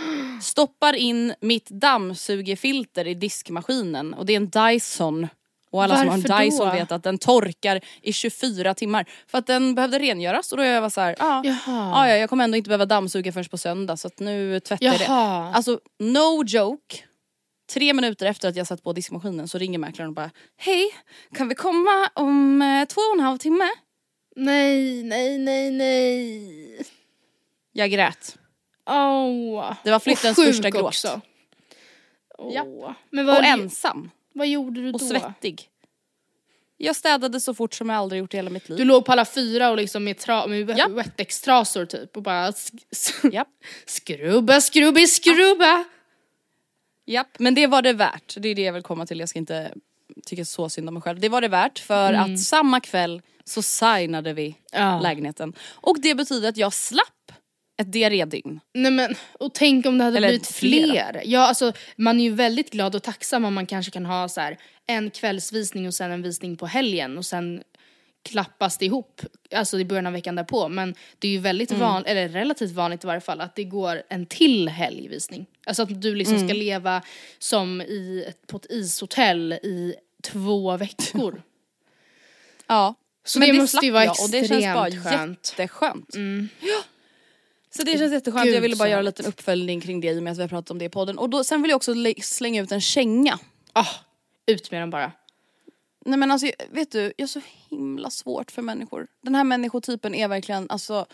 [0.43, 5.29] Stoppar in mitt dammsugerfilter i diskmaskinen och det är en Dyson.
[5.71, 6.73] Och alla som har Varför en Dyson då?
[6.73, 9.09] vet att den torkar i 24 timmar.
[9.27, 12.31] För att den behövde rengöras och då jag var så här, ah, ah, ja jag
[12.31, 15.09] kommer ändå inte behöva dammsuga förrän på söndag så att nu tvättar jag det.
[15.09, 16.97] Alltså no joke.
[17.73, 20.85] Tre minuter efter att jag satt på diskmaskinen så ringer mäklaren och bara Hej,
[21.35, 23.69] kan vi komma om eh, två och en halv timme?
[24.37, 26.87] Nej, nej, nej, nej.
[27.73, 28.37] Jag grät.
[28.91, 29.73] Åh.
[29.85, 30.83] Det var flyttens första gråt.
[30.83, 31.21] också.
[32.39, 32.55] Åh.
[32.55, 32.95] Ja.
[33.11, 34.11] Men vad, Och ensam.
[34.35, 35.07] Vad gjorde du Och då?
[35.07, 35.69] svettig.
[36.77, 38.79] Jag städade så fort som jag aldrig gjort i hela mitt liv.
[38.79, 40.91] Du låg på alla fyra och liksom med, tra- med Japp.
[40.91, 43.49] Wettex-trasor typ och bara sk- Japp.
[43.87, 45.85] skrubba, skrubbi, skrubba.
[47.07, 48.35] Japp, men det var det värt.
[48.39, 49.21] Det är det jag vill komma till.
[49.21, 49.73] Jag ska inte
[50.27, 51.21] tycka så synd om mig själv.
[51.21, 55.01] Det var det värt för att samma kväll så signade vi Ja.
[55.01, 55.53] lägenheten.
[55.61, 57.13] Och det betyder att jag slapp
[57.81, 58.61] ett diarrédygn.
[58.75, 61.23] Nej men, och tänk om det hade Eller blivit fler.
[61.25, 64.41] Ja alltså man är ju väldigt glad och tacksam om man kanske kan ha så
[64.41, 67.63] här en kvällsvisning och sen en visning på helgen och sen
[68.23, 69.21] klappas det ihop,
[69.55, 70.69] alltså i början av veckan därpå.
[70.69, 71.81] Men det är ju väldigt Mm.
[71.81, 75.47] vanligt, eller relativt vanligt i varje fall, att det går en till helgvisning.
[75.67, 76.49] Alltså att du liksom Mm.
[76.49, 77.03] ska leva
[77.39, 81.43] som i, ett- på ett ishotell i två veckor.
[82.67, 82.95] Ja.
[83.25, 85.55] Så det måste slapp ju vara jag och det känns bara extremt skönt.
[85.59, 86.15] jätteskönt.
[86.61, 86.83] Ja.
[87.79, 90.19] Så det känns jätteskönt, Gud, jag ville bara göra en liten uppföljning kring det i
[90.19, 91.19] och med att vi har pratat om det i podden.
[91.19, 93.39] Och då, sen vill jag också lä- slänga ut en känga.
[93.73, 93.87] Ah,
[94.47, 95.13] ut med den bara.
[96.07, 99.07] Nej men alltså vet du, jag har så himla svårt för människor.
[99.23, 101.07] Den här människotypen är verkligen alltså,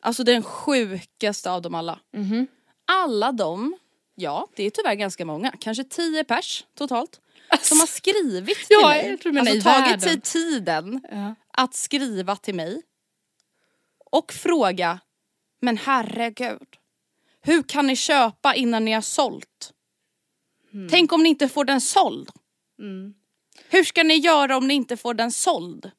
[0.00, 1.98] alltså den sjukaste av dem alla.
[2.16, 2.46] Mhm.
[2.92, 3.76] Alla de,
[4.14, 7.20] ja det är tyvärr ganska många, kanske tio pers totalt.
[7.62, 11.34] Som har skrivit till Ja, mig, jag tror alltså tagit sig tiden Ja.
[11.52, 12.82] att skriva till mig
[14.10, 15.00] och fråga,
[15.60, 16.68] men herregud,
[17.40, 19.72] hur kan ni köpa innan ni har sålt?
[20.90, 22.30] Tänk om ni inte får den såld?
[23.68, 25.90] Hur ska ni göra om ni inte får den såld?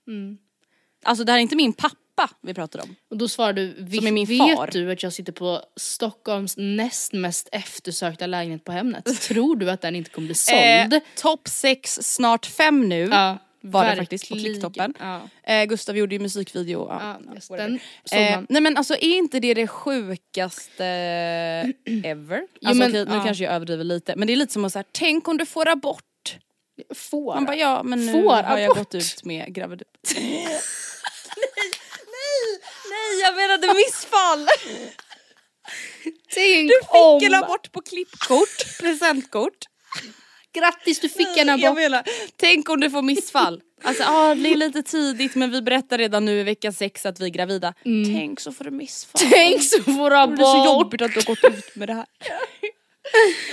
[1.03, 2.95] Alltså det här är inte min pappa vi pratar om.
[3.09, 5.61] Och då svarar du, "Vi- Som är min vet far." du att jag sitter på
[5.75, 9.21] Stockholms näst mest eftersökta lägenhet på Hemnet?
[9.21, 10.93] Tror du att den inte kommer bli såld?
[10.93, 13.09] Eh, Topp 6, snart 5 nu.
[13.11, 14.53] ja, var det faktiskt på verkligen.
[14.53, 14.93] klicktoppen.
[14.99, 15.29] Ja.
[15.53, 16.87] Eh, Gustav gjorde ju musikvideo.
[16.89, 17.19] Ja,
[17.49, 17.79] Ja, den
[18.11, 20.85] Eh, nej men alltså är inte det det sjukaste
[22.03, 22.41] ever?
[22.61, 24.73] Jo, Alltså, men, okej, nu kanske jag överdriver lite men det är lite som att
[24.73, 26.03] säga, tänk om du får abort.
[26.95, 27.35] Får.
[27.35, 28.77] Man bara ja men nu Får har jag abort.
[28.77, 29.93] gått ut med graviditet.
[30.15, 30.21] nej,
[32.05, 34.47] nej, nej jag menade missfall.
[36.33, 37.23] Tänk Du fick om.
[37.23, 39.57] en abort på klippkort, presentkort.
[40.53, 41.75] Grattis du fick en abort.
[41.75, 42.03] menar,
[42.35, 43.61] tänk om du får missfall.
[43.83, 47.19] Alltså ah, det är lite tidigt men vi berättar redan nu i vecka sex att
[47.19, 47.73] vi är gravida.
[48.13, 49.21] Tänk så får du missfall.
[49.21, 49.31] Mm.
[49.33, 50.65] Tänk så får du Det är så abort.
[50.65, 52.05] jobbigt att du har gått ut med det här.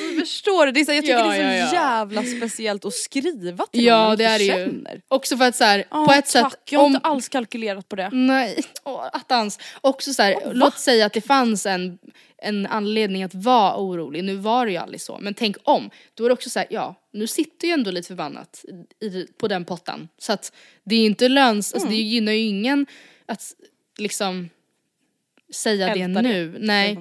[0.00, 0.72] Men förstår du?
[0.72, 1.98] Det är så, jag tycker Ja, det är så ja, ja.
[1.98, 4.50] jävla speciellt att skriva till någon Ja man det inte är det ju.
[4.52, 5.00] känner.
[5.08, 6.60] Också för att så här, Ah, på ett tack, sätt.
[6.70, 8.10] jag har Om, inte alls kalkylerat på det.
[8.12, 9.58] nej, åh, attans.
[9.80, 11.98] Också så här, låt säga att det fanns en,
[12.38, 14.24] en anledning att vara orolig.
[14.24, 15.18] Nu var det ju aldrig så.
[15.20, 15.90] Men tänk om.
[16.14, 18.64] Då är det också så här, ja, nu sitter ju ändå lite förbannat
[19.02, 20.08] i, på den pottan.
[20.18, 20.52] Så att
[20.84, 21.96] det är ju inte löns, alltså Mm.
[21.98, 22.86] det gynnar ju ingen
[23.26, 23.42] att
[23.98, 24.50] liksom
[25.54, 26.28] säga det Älta det.
[26.28, 26.56] nu.
[26.60, 26.98] Nej.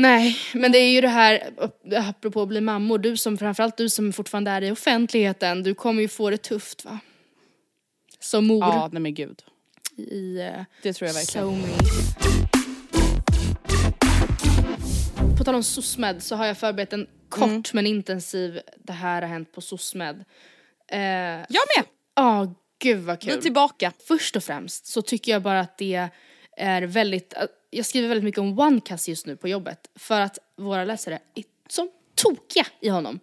[0.00, 3.76] Nej, men det är ju det här, upp- apropå att bli mammor, du som framförallt
[3.76, 6.98] du som fortfarande är i offentligheten, du kommer ju få det tufft va?
[8.20, 9.42] Som mor Ja nej men gud.
[9.96, 11.46] i uh, Det tror jag verkligen.
[11.46, 11.72] so many.
[15.38, 17.62] På tal om SOSMED så har jag förberett en kort Mm.
[17.72, 20.24] men intensiv, det här har hänt på SOSMED.
[20.92, 21.84] Eh, Ja Jag med!
[22.16, 22.46] ah,
[22.82, 23.42] gud vad Vi är kul.
[23.42, 23.92] tillbaka.
[24.08, 26.08] Först och främst så tycker jag bara att det
[26.56, 27.34] är väldigt,
[27.70, 31.44] jag skriver väldigt mycket om OneCast just nu på jobbet för att våra läsare är
[31.68, 33.20] så tokiga i honom.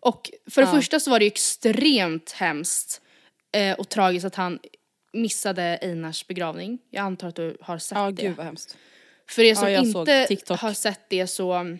[0.00, 0.74] Och för det Ja.
[0.74, 3.00] första så var det ju extremt hemskt
[3.52, 4.58] eh, och tragiskt att han
[5.12, 6.78] missade Einars begravning.
[6.90, 8.22] Jag antar att du har sett Ja det.
[8.22, 8.76] gud vad hemskt.
[9.28, 9.80] För er som Ja,
[10.30, 11.76] inte har sett det så,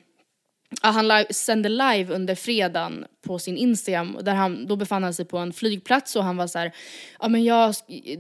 [0.83, 5.15] ja, han live, sände live under fredagen på sin Instagram där han, då befann han
[5.15, 6.73] sig på en flygplats och han var så här,
[7.21, 7.75] ja men jag,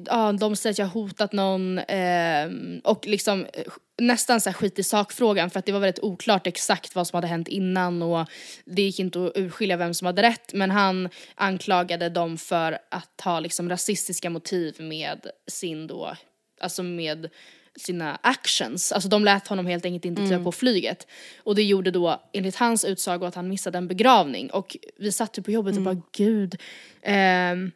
[0.06, 2.48] ja de säger att jag har hotat någon eh,
[2.84, 3.62] och liksom eh,
[3.98, 7.16] nästan så här skit i sakfrågan för att det var väldigt oklart exakt vad som
[7.16, 8.28] hade hänt innan och
[8.64, 13.20] det gick inte att urskilja vem som hade rätt men han anklagade dem för att
[13.24, 16.16] ha liksom rasistiska motiv med sin då,
[16.60, 17.28] alltså med
[17.78, 18.92] sina actions.
[18.92, 21.06] Alltså de lät honom helt enkelt inte kliva på flyget.
[21.38, 24.50] Och det gjorde då enligt hans utsago att han missade en begravning.
[24.50, 26.56] Och vi satt ju på jobbet och bara gud,
[27.02, 27.70] ehm,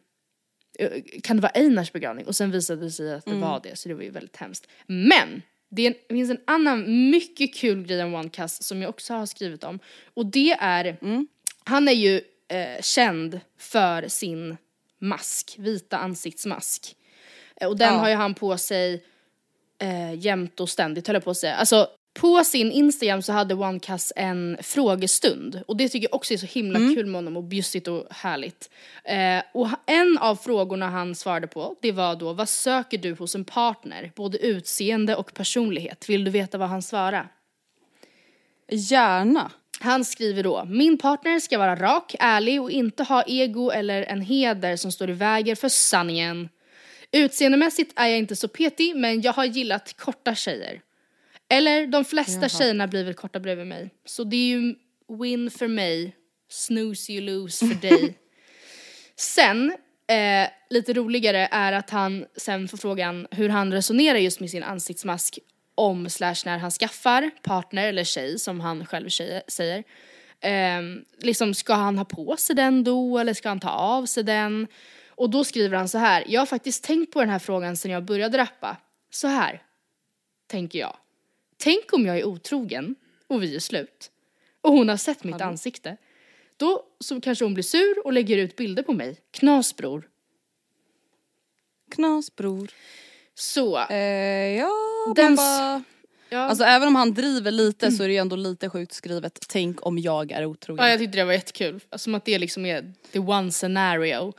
[0.79, 0.89] eh,
[1.23, 2.25] kan det vara Einars begravning?
[2.25, 4.67] Och sen visade det sig att det var det, så det var ju väldigt hemskt.
[4.87, 5.41] Men!
[5.71, 9.63] Det, en, finns en annan mycket kul grej om OneCast som jag också har skrivit
[9.63, 9.79] om.
[10.13, 10.97] Och det är,
[11.63, 14.57] han är ju eh, känd för sin
[14.99, 16.95] mask, vita ansiktsmask.
[17.61, 17.99] Eh, Och den Ja.
[17.99, 19.03] har ju han på sig
[19.79, 21.55] eh, jämt och ständigt höll jag på att säga.
[21.55, 21.87] Alltså
[22.19, 26.45] på sin Instagram så hade OneCast en frågestund och det tycker jag också är så
[26.45, 28.69] himla kul med honom och bjussigt och härligt.
[29.03, 33.35] Eh, och en av frågorna han svarade på det var då vad söker du hos
[33.35, 34.11] en partner?
[34.15, 36.09] Både utseende och personlighet.
[36.09, 37.27] Vill du veta vad han svarade?
[38.71, 39.51] Gärna.
[39.79, 44.21] Han skriver då, min partner ska vara rak, ärlig och inte ha ego eller en
[44.21, 46.49] heder som står i vägen för sanningen.
[47.11, 50.81] Utseendemässigt är jag inte så petig men jag har gillat korta tjejer.
[51.49, 53.89] Eller de flesta tjejerna blir väl korta bredvid mig.
[54.05, 54.75] Så det är ju
[55.19, 56.15] win för mig,
[56.49, 58.17] snooze you lose för dig.
[59.15, 64.49] Sen, eh, lite roligare är att han sen får frågan hur han resonerar just med
[64.49, 65.39] sin ansiktsmask
[65.75, 69.83] om slash när han skaffar partner eller tjej som han själv tjej, säger.
[70.41, 74.23] Ehm, liksom ska han ha på sig den då eller ska han ta av sig
[74.23, 74.67] den?
[75.19, 77.91] Och då skriver han så här, jag har faktiskt tänkt på den här frågan sedan
[77.91, 78.77] jag började rappa.
[79.09, 79.63] Så här,
[80.47, 80.97] tänker jag.
[81.57, 82.95] Tänk om jag är otrogen
[83.27, 84.11] och vi är slut.
[84.61, 85.97] Och hon har sett mitt ansikte.
[86.57, 89.17] Då så kanske hon blir sur och lägger ut bilder på mig.
[89.31, 90.09] Knas bror.
[91.91, 92.69] Knasbror.
[93.35, 93.97] Så, Eh,
[94.57, 94.71] ja,
[95.15, 95.83] Den bara...
[96.29, 96.39] ja.
[96.39, 99.39] Alltså även om han driver lite så är det ju ändå lite sjukt skrivet.
[99.49, 100.85] Tänk om jag är otrogen.
[100.85, 101.73] ja, jag tyckte det var jättekul.
[101.89, 104.33] Alltså, Som att det liksom är the one scenario.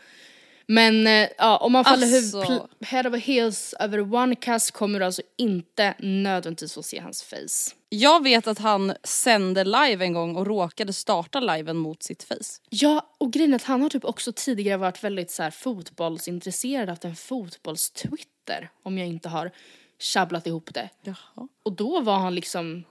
[0.71, 2.43] Men eh, ja, om man faller Alltså.
[2.43, 7.23] huvud, head over heels över one cast kommer du alltså inte nödvändigtvis få se hans
[7.23, 7.77] face.
[7.89, 12.61] Jag vet att han sände live en gång och råkade starta liven mot sitt face.
[12.69, 16.89] Ja, och grejen är att han har typ också tidigare varit väldigt så här fotbollsintresserad,
[16.89, 19.51] haft en fotbollstwitter om jag inte har
[19.99, 20.89] tjabblat ihop det.
[21.03, 21.49] Jaha.
[21.63, 22.85] Och då var han liksom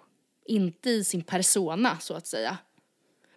[0.46, 2.58] inte i sin persona så att säga.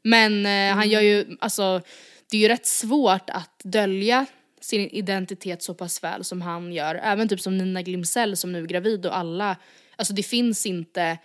[0.03, 1.83] Men eh, han gör ju, alltså
[2.33, 4.27] det är ju rätt svårt att dölja
[4.61, 6.95] sin identitet så pass väl som han gör.
[6.95, 9.57] Även typ som Nina Glimsell som nu är gravid och alla,
[9.97, 11.19] alltså det finns inte,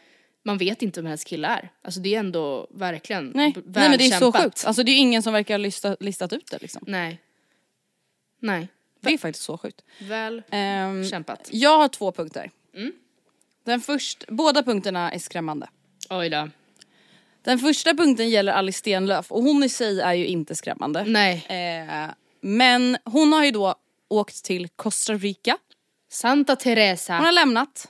[0.44, 1.70] man vet inte vem hennes kille är.
[1.82, 3.54] Alltså det är ändå verkligen Nej.
[3.66, 4.64] Nej men det är så sjukt.
[4.66, 6.84] Alltså det är ingen som verkar ha listat, listat ut det liksom.
[6.88, 7.22] Nej.
[8.40, 8.68] Nej.
[9.02, 9.82] Det är faktiskt så sjukt.
[10.00, 11.50] Väl Ehm, kämpat.
[11.52, 12.52] jag har två punkter.
[12.76, 12.92] Mm.
[13.64, 15.70] Den först, båda punkterna är skrämmande.
[16.10, 16.50] Oj då.
[17.48, 21.04] Den första punkten gäller Alice Stenlöf och hon i sig är ju inte skrämmande.
[21.04, 21.46] Nej.
[21.50, 22.10] Eh,
[22.42, 23.76] men hon har ju då
[24.10, 25.58] åkt till Costa Rica.
[26.12, 27.14] Santa Hon Teresa.
[27.14, 27.88] har lämnat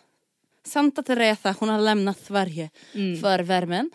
[0.65, 3.21] Santa Teresa, hon har lämnat Sverige Mm.
[3.21, 3.91] för värmen.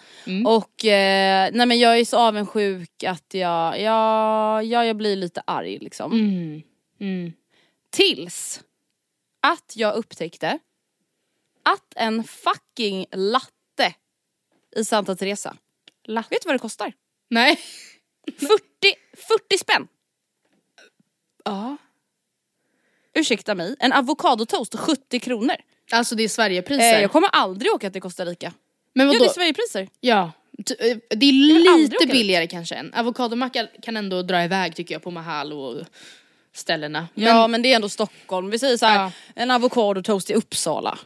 [0.46, 5.42] Och eh, nej men jag är så avundsjuk att jag, jag, jag, jag blir lite
[5.46, 6.12] arg liksom.
[6.12, 6.62] Mm.
[7.01, 7.33] Mm.
[7.90, 8.61] Tills
[9.40, 10.59] att jag upptäckte
[11.62, 13.48] att en fucking latte
[14.76, 15.56] i Santa Teresa,
[16.08, 16.92] vet du vad det kostar?
[17.30, 17.61] Nej.
[18.40, 18.48] 40,
[19.16, 19.88] 40 spänn!
[21.44, 21.76] Ja.
[23.14, 25.56] Ursäkta mig, en avokadotoast 70 kronor.
[25.92, 26.94] Alltså det är Sverigepriser.
[26.94, 28.52] Eh, jag kommer aldrig åka till Costa Rica.
[28.94, 29.18] Men vadå?
[29.18, 29.88] det är Sverigepriser.
[30.00, 30.32] Ja.
[30.58, 32.12] Eh, Det är lite åka dit.
[32.12, 32.94] billigare kanske än.
[32.94, 35.85] Avokadomacka kan ändå dra iväg tycker jag på Mahal och
[36.54, 37.08] ställena.
[37.14, 39.12] Men, ja men det är ändå Stockholm, vi säger så här, Ja.
[39.35, 40.98] en avokadotoast i Uppsala.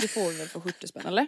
[0.00, 1.26] Det får vi väl för 70 spänn eller?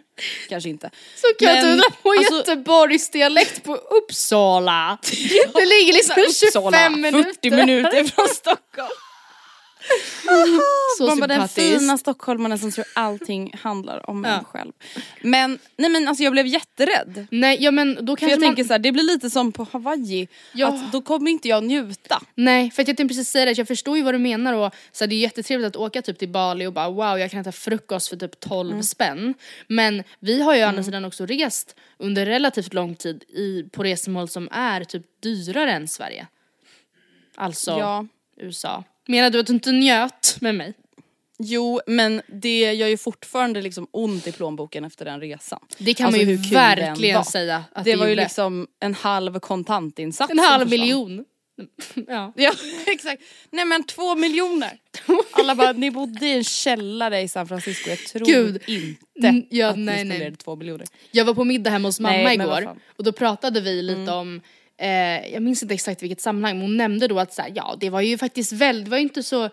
[0.49, 0.89] Kanske inte.
[1.15, 4.97] så kan Men, dra på alltså- Göteborgs dialekt på Uppsala.
[5.53, 6.15] Det ligger liksom
[6.51, 7.33] 25 minuter.
[7.33, 8.89] 40 minuter från Stockholm.
[10.97, 14.29] Så Man bara den fina stockholmaren som tror allting handlar om Ja.
[14.37, 14.71] en själv.
[15.21, 17.27] Men nej men alltså jag blev jätterädd.
[17.31, 18.49] Nej ja men då För kanske jag man...
[18.49, 20.67] tänker så här, det blir lite som på Hawaii, Ja.
[20.67, 22.21] att då kommer inte jag njuta.
[22.35, 24.73] Nej, för att jag tänkte precis säga det, jag förstår ju vad du menar och
[24.91, 27.39] så här, det är jättetrevligt att åka typ till Bali och bara wow jag kan
[27.41, 28.83] äta frukost för typ 12 Mm.
[28.83, 29.33] spänn.
[29.67, 33.83] Men vi har ju å andra sidan också rest under relativt lång tid i, på
[33.83, 36.27] resmål som är typ dyrare än Sverige.
[37.35, 38.05] Alltså Ja.
[38.37, 38.83] USA.
[39.07, 40.73] Menar du att du inte njöt med mig?
[41.39, 45.59] Jo men det gör ju fortfarande liksom ont i plånboken efter den resan.
[45.77, 48.23] Det kan Alltså, man ju verkligen säga att det det var ju gjorde.
[48.23, 50.31] liksom en halv kontantinsats.
[50.31, 51.25] En halv miljon.
[52.07, 52.33] ja.
[52.35, 52.51] Ja
[52.87, 54.71] exakt, nej men två miljoner.
[55.31, 58.61] Alla bara, ni bodde i en källare i San Francisco, jag tror Gud.
[58.67, 60.87] inte Mm, ja, att nej, ni spenderade två miljoner.
[61.11, 62.61] Jag var på middag hemma hos mamma Nej, igår.
[62.61, 62.77] Mm.
[62.97, 64.41] och då pratade vi lite om
[64.83, 67.75] eh, jag minns inte exakt vilket sammanhang, men hon nämnde då att så här, ja
[67.79, 69.49] det var ju faktiskt väldigt, det var ju inte så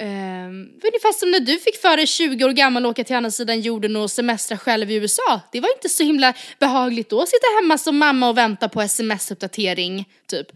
[0.00, 3.60] Um, ungefär som när du fick för dig 20 år gammal åka till andra sidan
[3.60, 5.40] jorden och semestra själv i USA.
[5.52, 8.80] Det var inte så himla behagligt då att sitta hemma som mamma och vänta på
[8.82, 10.46] sms-uppdatering, typ.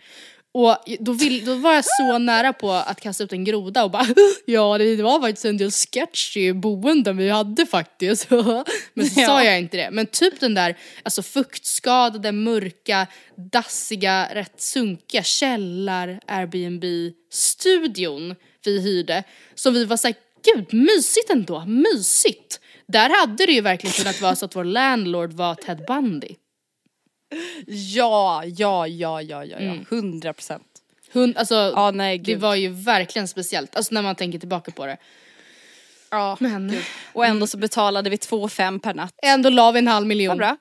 [0.55, 3.91] Och då, vill, då var jag så nära på att kasta ut en groda och
[3.91, 4.07] bara
[4.45, 8.31] ja det var faktiskt en del sketchy boenden vi hade faktiskt.
[8.95, 9.27] Men så Ja.
[9.27, 9.91] sa jag inte det.
[9.91, 13.07] Men typ den där alltså fuktskadade, mörka,
[13.53, 18.35] dassiga, rätt sunkiga källar Airbnb-studion
[18.65, 19.25] vi hyrde.
[19.55, 20.15] Som vi var såhär,
[20.55, 22.61] gud mysigt ändå, mysigt.
[22.89, 26.29] Där hade det ju verkligen kunnat vara så att vår landlord var Ted Bundy.
[27.67, 29.75] Ja, ja, ja, ja, ja, ja.
[29.91, 30.63] hundra procent.
[31.13, 32.41] Hund, alltså, Ja, nej det gud.
[32.41, 34.97] var ju verkligen speciellt, alltså när man tänker tillbaka på det.
[36.11, 36.37] Ja.
[36.41, 36.77] Men
[37.13, 39.15] Och ändå så betalade vi två fem per natt.
[39.23, 40.29] ändå la vi en halv miljon.
[40.29, 40.57] Vad bra.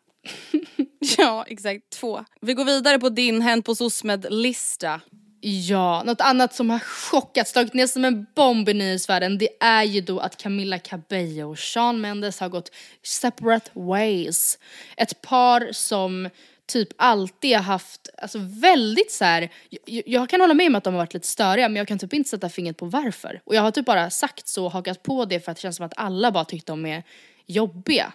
[1.18, 1.90] ja, exakt.
[1.90, 2.26] Två.
[2.42, 5.02] Vi går vidare på din Hänt på SOSMED-lista.
[5.44, 9.84] Ja, något annat som har chockat, slagit ner som en bomb i nyhetsvärlden det är
[9.84, 12.72] ju då att Camila Cabello och Shawn Mendes har gått
[13.04, 14.58] separate ways.
[14.98, 16.30] Ett par som
[16.68, 19.50] typ alltid haft, alltså väldigt så här.
[19.86, 22.00] Jag, jag kan hålla med om att de har varit lite störiga men jag kan
[22.00, 23.42] typ inte sätta fingret på varför.
[23.44, 25.76] Och jag har typ bara sagt så och hakat på det för att det känns
[25.76, 27.04] som att alla bara tyckte de är
[27.48, 28.14] jobbiga.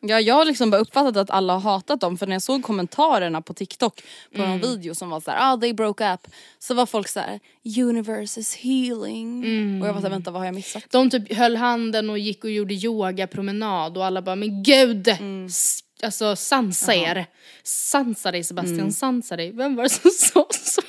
[0.00, 2.62] Ja, jag har liksom bara uppfattat att alla har hatat dem för när jag såg
[2.62, 4.02] kommentarerna på TikTok
[4.34, 6.20] på någon video som var såhär, ah they broke up.
[6.58, 7.40] Så var folk såhär,
[7.78, 9.44] universe is healing.
[9.82, 10.84] Och jag var såhär, vänta vad har jag missat?
[10.90, 15.08] De typ höll handen och gick och gjorde yogapromenad och alla bara men gud!
[15.46, 17.26] s- Alltså sansa er.
[17.62, 19.52] Sansa dig Sebastian, sansa dig.
[19.52, 20.82] Vem var det som sa så?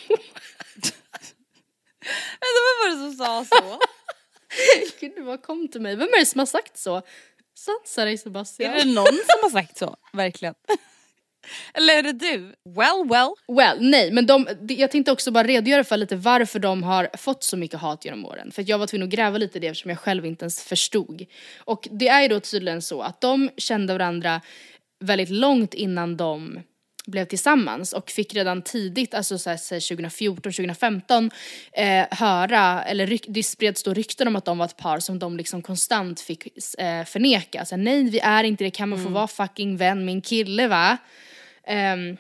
[2.41, 3.79] Vänta vem var det som sa så?
[4.99, 5.95] Gud vad kom till mig.
[5.95, 7.01] Vem är det som har sagt så?
[7.55, 8.73] Sansa dig Är Sebastian.
[8.73, 9.95] det någon som har sagt så?
[10.13, 10.53] Verkligen.
[11.73, 12.37] Eller är det du?
[12.65, 13.57] Well well.
[13.57, 17.43] Well, nej men de, jag tänkte också bara redogöra för lite varför de har fått
[17.43, 18.51] så mycket hat genom åren.
[18.51, 21.25] För jag var tvungen att gräva lite i det eftersom jag själv inte ens förstod.
[21.57, 24.41] Och det är ju då tydligen så att de kände varandra
[24.99, 26.59] väldigt långt innan de
[27.05, 31.31] blev tillsammans och fick redan tidigt, alltså så här, säg 2014, 2015,
[31.73, 35.19] eh, höra, eller ryk, det spreds då rykten om att de var ett par som
[35.19, 36.47] de liksom konstant fick
[36.79, 37.65] eh, förneka.
[37.65, 40.67] Så här, nej vi är inte det, kan man få vara fucking vän min kille
[40.67, 40.97] va?
[41.67, 42.17] Ehm,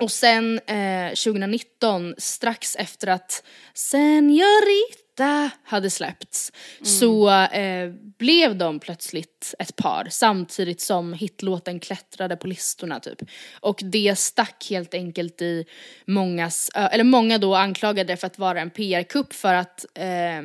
[0.00, 3.42] Och sen eh, 2019, strax efter att
[3.74, 12.46] Senorita hade släppts, så eh, blev de plötsligt ett par samtidigt som hitlåten klättrade på
[12.46, 13.18] listorna typ.
[13.60, 15.64] Och det stack helt enkelt i
[16.06, 20.42] mångas, eller många då anklagade det för att vara en PR-kupp för att eh,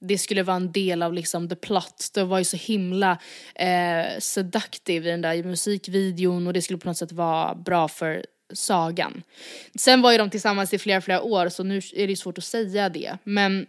[0.00, 2.10] det skulle vara en del av liksom the plot.
[2.14, 3.18] Det var ju så himla
[3.54, 8.26] eh, seductive i den där musikvideon och det skulle på något sätt vara bra för
[8.52, 9.22] sagan.
[9.78, 12.38] Sen var ju de tillsammans i flera, flera år så nu är det ju svårt
[12.38, 13.18] att säga det.
[13.24, 13.66] Men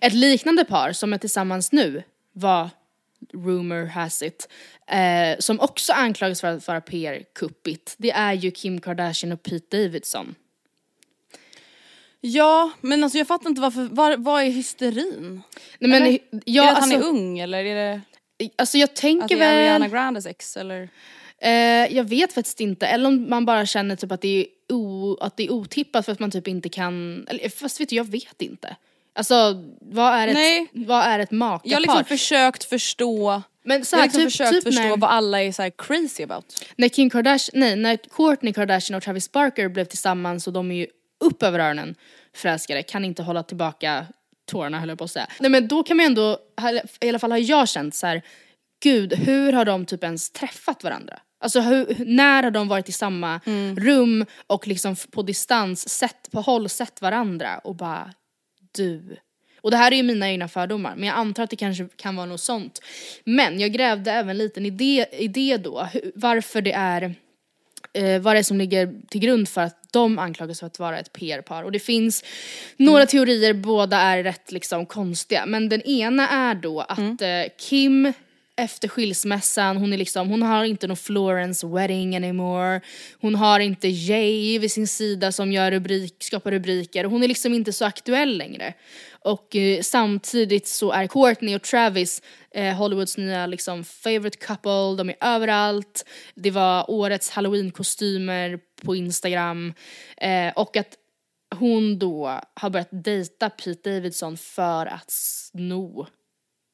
[0.00, 2.70] ett liknande par som är tillsammans nu var
[3.32, 4.48] rumor has it,
[4.86, 7.94] eh, som också anklagas för att vara PR-kuppigt.
[7.98, 10.34] Det är ju Kim Kardashian och Pete Davidson.
[12.20, 15.42] Ja, men alltså jag fattar inte varför, var, vad är hysterin?
[15.78, 16.18] Nej, men, Eller?
[16.44, 18.00] ja, är det att alltså, han är ung eller är det
[18.56, 19.58] alltså jag att tänker det är väl...
[19.58, 20.88] Ariana Grandes ex eller?
[21.40, 25.16] Eh, jag vet faktiskt inte, eller om man bara känner typ att det är, o,
[25.20, 28.10] att det är otippat för att man typ inte kan, eller fast vet du, jag
[28.10, 28.76] vet inte.
[29.14, 30.66] Alltså vad är ett, Nej.
[30.72, 31.70] vad är ett makapar?
[31.70, 34.82] Jag har liksom försökt förstå, Men så jag har här, liksom typ, försökt typ förstå
[34.82, 36.64] när, vad alla är så här crazy about.
[36.76, 40.74] när Kim Kardashian, nej när Kourtney Kardashian och Travis Barker blev tillsammans och de är
[40.74, 40.86] ju
[41.20, 41.94] upp över öronen
[42.34, 44.06] förälskade, kan inte hålla tillbaka
[44.48, 45.26] tårarna höll jag på att säga.
[45.40, 46.38] Nej men då kan man ändå,
[47.00, 48.22] i alla fall har jag känt så här,
[48.82, 51.20] gud hur har de typ ens träffat varandra?
[51.40, 53.40] Alltså hur, när har de varit i samma
[53.76, 58.14] rum och liksom på distans, sett, på håll sett varandra och bara
[58.74, 59.16] du.
[59.60, 62.16] Och det här är ju mina egna fördomar men jag antar att det kanske kan
[62.16, 62.82] vara något sånt.
[63.24, 67.14] Men jag grävde även lite i det, i det då, varför det är
[67.92, 70.98] eh, vad det är som ligger till grund för att de anklagas för att vara
[70.98, 71.62] ett PR-par.
[71.62, 72.24] Och det finns
[72.76, 75.46] några teorier, båda är rätt liksom konstiga.
[75.46, 78.12] Men den ena är då att eh, Kim
[78.58, 82.80] efter skilsmässan, hon är liksom, hon har inte någon Florence wedding anymore.
[83.20, 87.04] Hon har inte Jay vid sin sida som gör rubrik, skapar rubriker.
[87.04, 88.74] Hon är liksom inte så aktuell längre.
[89.10, 95.08] Och eh, samtidigt så är Courtney och Travis eh, Hollywoods nya liksom favorite couple, de
[95.08, 96.04] är överallt.
[96.34, 99.74] Det var årets halloween-kostymer på Instagram.
[100.16, 100.94] Eh, och att
[101.54, 106.06] hon då har börjat dejta Pete Davidson för att sno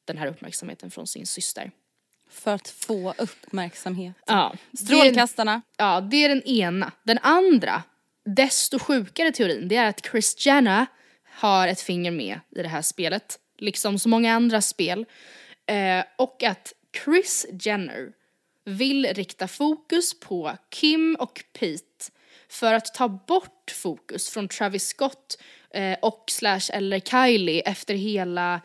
[0.05, 1.71] den här uppmärksamheten från sin syster.
[2.29, 4.15] För att få uppmärksamhet.
[4.25, 5.61] Ja, Strålkastarna.
[5.77, 6.91] ja, det är den ena.
[7.03, 7.83] Den andra,
[8.25, 10.85] desto sjukare teorin, det är att Chris Jenner
[11.29, 15.05] har ett finger med i det här spelet, liksom så många andra spel.
[15.65, 18.11] Eh, och att Chris Jenner
[18.65, 22.11] vill rikta fokus på Kim och Pete
[22.49, 28.61] för att ta bort fokus från Travis Scott eh, och slash eller Kylie efter hela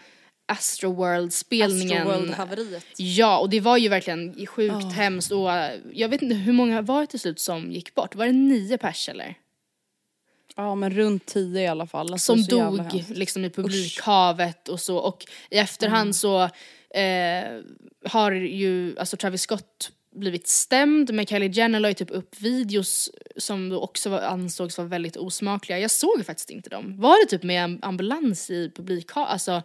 [0.51, 2.07] Astroworld-spelningen.
[2.07, 2.85] Astroworld-haveriet.
[2.97, 6.83] Ja, och det var ju verkligen sjukt hemskt och eh, jag vet inte hur många
[6.83, 8.15] var det till slut som gick bort?
[8.15, 9.35] Var det nio pers eller?
[10.57, 12.13] Ja men runt tio i alla fall.
[12.13, 16.13] Alltså, som dog liksom i publikhavet och så och i efterhand Mm.
[16.13, 16.43] så
[16.99, 17.61] eh,
[18.05, 23.11] har ju alltså Travis Scott blivit stämd men Kylie Jenner la ju typ upp videos
[23.37, 25.79] som då också var, ansågs vara väldigt osmakliga.
[25.79, 27.01] Jag såg faktiskt inte dem.
[27.01, 29.31] Var det typ med en ambulans i publikhavet?
[29.33, 29.63] Alltså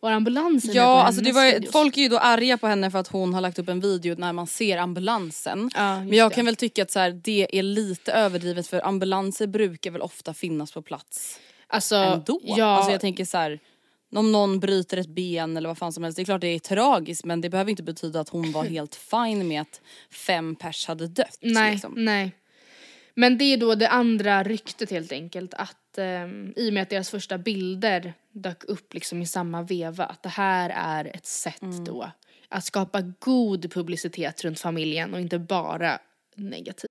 [0.00, 2.98] var ambulansen Ja alltså det var ju, folk är ju då arga på henne för
[2.98, 5.70] att hon har lagt upp en video när man ser ambulansen.
[5.74, 6.34] Ja, Men jag det.
[6.34, 10.34] kan väl tycka att så här, det är lite överdrivet för ambulanser brukar väl ofta
[10.34, 12.40] finnas på plats alltså, ändå.
[12.42, 13.58] Ja, Alltså jag tänker så här,
[14.14, 16.58] om någon bryter ett ben eller vad fan som helst, det är klart det är
[16.58, 19.80] tragiskt men det behöver inte betyda att hon var helt fine med att
[20.12, 21.38] fem pers hade dött.
[21.40, 21.92] Nej, Liksom.
[21.96, 22.32] nej.
[23.14, 26.90] Men det är då det andra ryktet helt enkelt att ehm, i och med att
[26.90, 31.62] deras första bilder dök upp liksom i samma veva att det här är ett sätt
[31.62, 31.84] Mm.
[31.84, 32.10] då
[32.48, 35.98] att skapa god publicitet runt familjen och inte bara
[36.34, 36.90] negativ.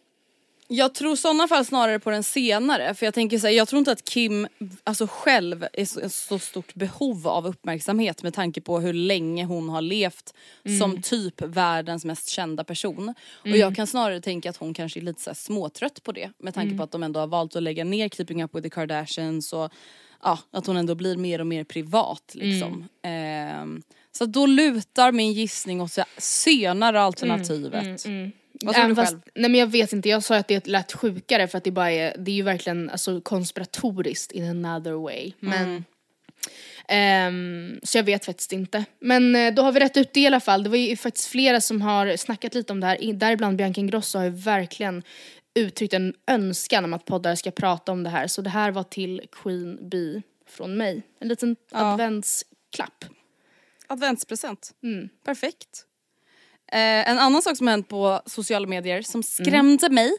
[0.73, 3.67] Jag tror i sådana fall snarare på den senare för jag tänker så här, jag
[3.67, 4.47] tror inte att Kim
[4.83, 9.69] alltså själv är så, så stort behov av uppmärksamhet med tanke på hur länge hon
[9.69, 10.33] har levt
[10.79, 13.13] som typ världens mest kända person.
[13.41, 16.53] Och jag kan snarare tänka att hon kanske är lite så småtrött på det med
[16.53, 19.53] tanke på att de ändå har valt att lägga ner Keeping Up With The Kardashians
[19.53, 19.71] och
[20.23, 22.87] ja, att hon ändå blir mer och mer privat liksom.
[23.03, 28.05] Ehm, så då lutar min gissning åt senare alternativet.
[28.65, 29.21] Vad tror du fast, själv?
[29.35, 31.91] nej men jag vet inte, jag sa att det lät sjukare för att det bara
[31.91, 35.31] är, det är ju verkligen alltså, konspiratoriskt in another way.
[35.39, 35.85] Men,
[36.87, 38.85] ehm, så jag vet faktiskt inte.
[38.99, 40.63] Men eh, då har vi rätt ut det i alla fall.
[40.63, 44.17] Det var ju faktiskt flera som har snackat lite om det här, däribland Bianca Ingrosso
[44.17, 45.03] har ju verkligen
[45.53, 48.27] uttryckt en önskan om att poddar ska prata om det här.
[48.27, 51.01] Så det här var till Queen Bee från mig.
[51.19, 53.05] En liten adventsklapp.
[53.87, 54.73] Adventspresent.
[54.83, 55.09] Mm.
[55.23, 55.85] Perfekt.
[56.71, 60.11] Eh, en annan sak som hänt på sociala medier som skrämde mig,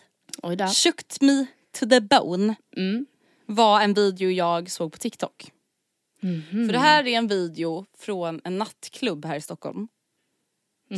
[0.43, 0.67] Oj då.
[0.67, 1.47] shook me
[1.79, 3.07] to the bone, Mm.
[3.47, 5.51] var en video jag såg på TikTok.
[6.21, 6.67] Mhm.
[6.69, 9.89] För det här är en video från en nattklubb här i Stockholm.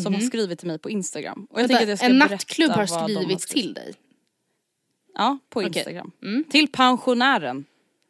[0.02, 1.46] Som har skrivit till mig på Instagram.
[1.50, 2.22] Och jag tänker att jag ska Mhm.
[2.22, 3.64] en nattklubb har vad de skrivit skrivit.
[3.64, 3.94] till dig.
[5.14, 5.68] Ja, på Okej.
[5.68, 6.10] Instagram.
[6.22, 6.44] Mm.
[6.50, 7.64] Till pensionären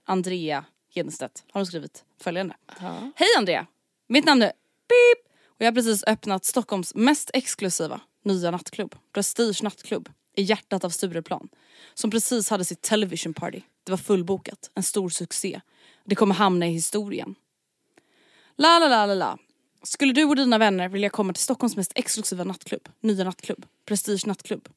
[0.04, 0.64] Andrea
[0.94, 2.54] Hedenstedt har hon skrivit följande.
[3.16, 3.66] Hej Andrea!
[4.08, 4.52] Mitt namn är
[4.88, 5.23] Beep
[5.56, 10.90] och jag har precis öppnat Stockholms mest exklusiva nya nattklubb, Prestige nattklubb, i hjärtat av
[10.90, 11.48] Stureplan.
[11.94, 13.60] Som precis hade sitt television party.
[13.84, 15.60] Det var fullbokat, en stor succé.
[16.04, 17.34] Det kommer hamna i historien.
[18.56, 19.38] La la la la la.
[19.82, 24.26] Skulle du och dina vänner vilja komma till Stockholms mest exklusiva nattklubb, nya nattklubb, Prestige
[24.26, 24.68] nattklubb,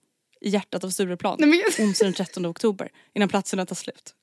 [0.42, 4.14] i hjärtat av Stureplan, Nej, men- onsdag den 13 oktober, innan platserna tar slut.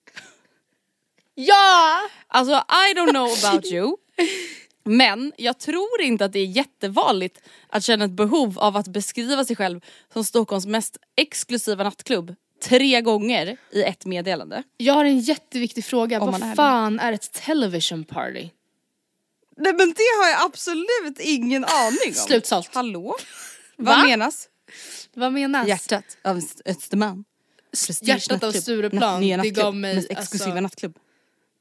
[1.34, 2.00] Ja!
[2.28, 3.96] Alltså I don't know about you.
[4.84, 9.44] Men jag tror inte att det är jättevanligt att känna ett behov av att beskriva
[9.44, 9.80] sig själv
[10.12, 14.62] som Stockholms mest exklusiva nattklubb tre gånger i ett meddelande.
[14.76, 18.48] Jag har en jätteviktig fråga, Om vad är fan är ett television party?
[19.56, 22.14] Nej men det har jag absolut ingen aning om.
[22.14, 22.74] Slutsålt.
[22.74, 23.16] Hallå?
[23.76, 23.92] Va?
[23.96, 24.48] Vad menas?
[25.14, 25.68] Vad menas?
[25.68, 27.24] Hjärtat av Östermalm.
[28.02, 29.64] Hjärtat av Prestige Stureplan, natt- nya det nattklubb.
[29.64, 30.98] gav mig, Mest exklusiva alltså- nattklubb.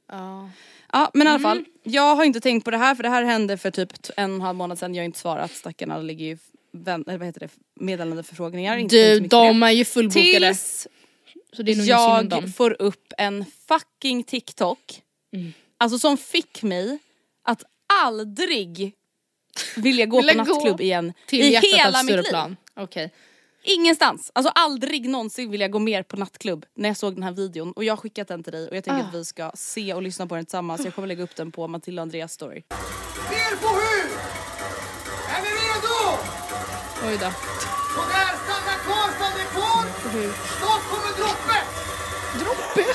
[0.10, 0.50] Ja.
[0.94, 3.24] Ja men i alla fall, jag har inte tänkt på det här för det här
[3.24, 4.96] hände för typ en och en halv månad sedan.
[4.96, 6.38] Jag har inte svarat, stackarna ligger ju
[6.72, 8.78] vän, eller vad heter det, meddelandeförfrågningar.
[8.78, 9.28] Inte tänkt Du, det.
[9.28, 10.32] de är ju fullbokade.
[10.32, 10.88] Tills
[11.54, 15.02] Så det är nog jag får upp en fucking TikTok.
[15.34, 15.54] Mm.
[15.78, 16.98] Alltså som fick mig
[17.44, 17.64] att
[18.04, 18.94] aldrig
[19.76, 22.56] vilja gå Vilja på gå nattklubb igen Till i hela mitt liv.
[22.76, 23.12] Okej.
[23.64, 24.32] Ingenstans.
[24.36, 27.72] Alltså aldrig någonsin vill jag gå mer på nattklubb när jag såg den här videon
[27.72, 29.08] och jag har skickat den till dig och jag tänker Ah.
[29.08, 30.86] att vi ska se och lyssna på den tillsammans.
[30.86, 32.64] Jag kommer lägga upp den på Matilda och Andreas story.
[32.70, 34.12] Ner på huk!
[35.30, 36.18] Är ni redo?
[37.08, 37.28] Oj då.
[38.00, 39.08] Och där, stanna kvar
[39.38, 39.84] ni får!
[40.60, 41.66] Snart kommer droppet!
[42.40, 42.94] Droppe?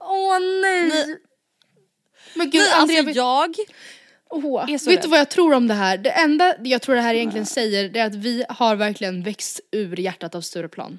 [0.00, 1.18] Åh nej!
[2.34, 3.56] Men gud Nej, Andrea, alltså jag.
[4.80, 5.04] så vet rädd.
[5.04, 5.98] du vad jag tror om det här?
[5.98, 9.60] Det enda jag tror det här egentligen säger det är att vi har verkligen växt
[9.72, 10.98] ur hjärtat av Stureplan.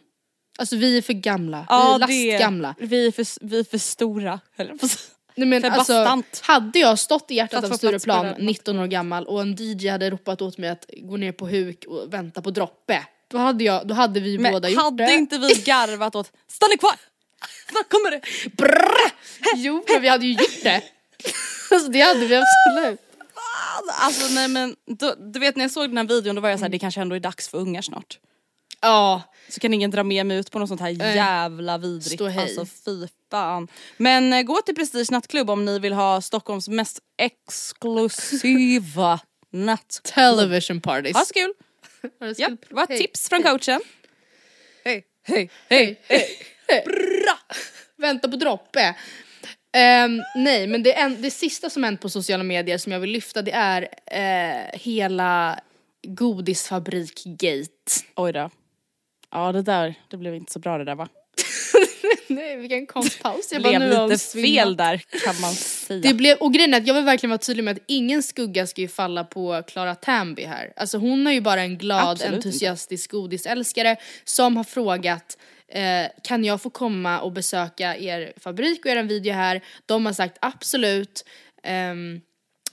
[0.58, 2.76] Alltså vi är för gamla, vi är lastgamla.
[2.80, 4.40] Vi är för, vi är för stora.
[5.36, 6.42] Nej, men För alltså, bastant.
[6.44, 8.46] hade jag stått i hjärtat För att av Stureplan, den.
[8.46, 11.86] 19 år gammal och en DJ hade ropat åt mig att gå ner på huk
[11.88, 13.04] och vänta på droppe.
[13.36, 15.14] Då hade, jag, då hade vi Men båda gjort hade det.
[15.14, 16.96] inte vi garvat åt stanna kvar!
[17.70, 18.22] Snart kommer det!
[18.58, 19.12] Brrr!
[19.56, 20.82] Jo men vi hade ju gjort det.
[21.72, 23.00] alltså det hade vi absolut.
[24.00, 26.60] Alltså nej men då, du vet när jag såg den här videon då var jag
[26.60, 28.20] såhär det kanske ändå är dags för ungar snart.
[28.82, 32.16] Ja, Så kan ingen dra med mig ut på något sånt här jävla vidrigt.
[32.16, 32.44] Stå hej.
[32.44, 33.68] Alltså fy fan.
[33.98, 39.20] Men eh, gå till Prestige nattklubb om ni vill ha Stockholms mest exklusiva
[39.52, 40.14] nattklubb.
[40.16, 41.18] television parties.
[41.18, 41.54] Ha så kul!
[42.38, 43.82] Ja, det var ett tips från coachen.
[44.86, 46.28] Hej, hej, Hej, hej,
[46.68, 46.84] hej.
[47.98, 48.96] Vänta på droppe.
[49.76, 53.10] Ehm, nej men det, en, det sista som hänt på sociala medier som jag vill
[53.10, 55.60] lyfta det är eh, hela
[56.08, 58.04] godisfabrik-gate.
[58.16, 58.50] Oj då.
[59.32, 61.08] Ja det där, det blev inte så bra det där va?
[62.28, 63.52] nej vilken konstpaus.
[63.52, 65.54] Jag bara, blev lite fel där kan man
[65.86, 66.00] säga.
[66.02, 68.68] Det blev, och grejen är att jag vill verkligen vara tydlig med att ingen skugga
[68.68, 70.74] ska ju falla på Clara Tamby här.
[70.76, 72.48] Alltså hon är ju bara en glad, Absolut inte.
[72.48, 78.92] entusiastisk godisälskare som har frågat eh, kan jag få komma och besöka er fabrik och
[78.92, 79.62] en video här?
[79.86, 81.26] De har sagt absolut.
[81.64, 82.22] Ehm,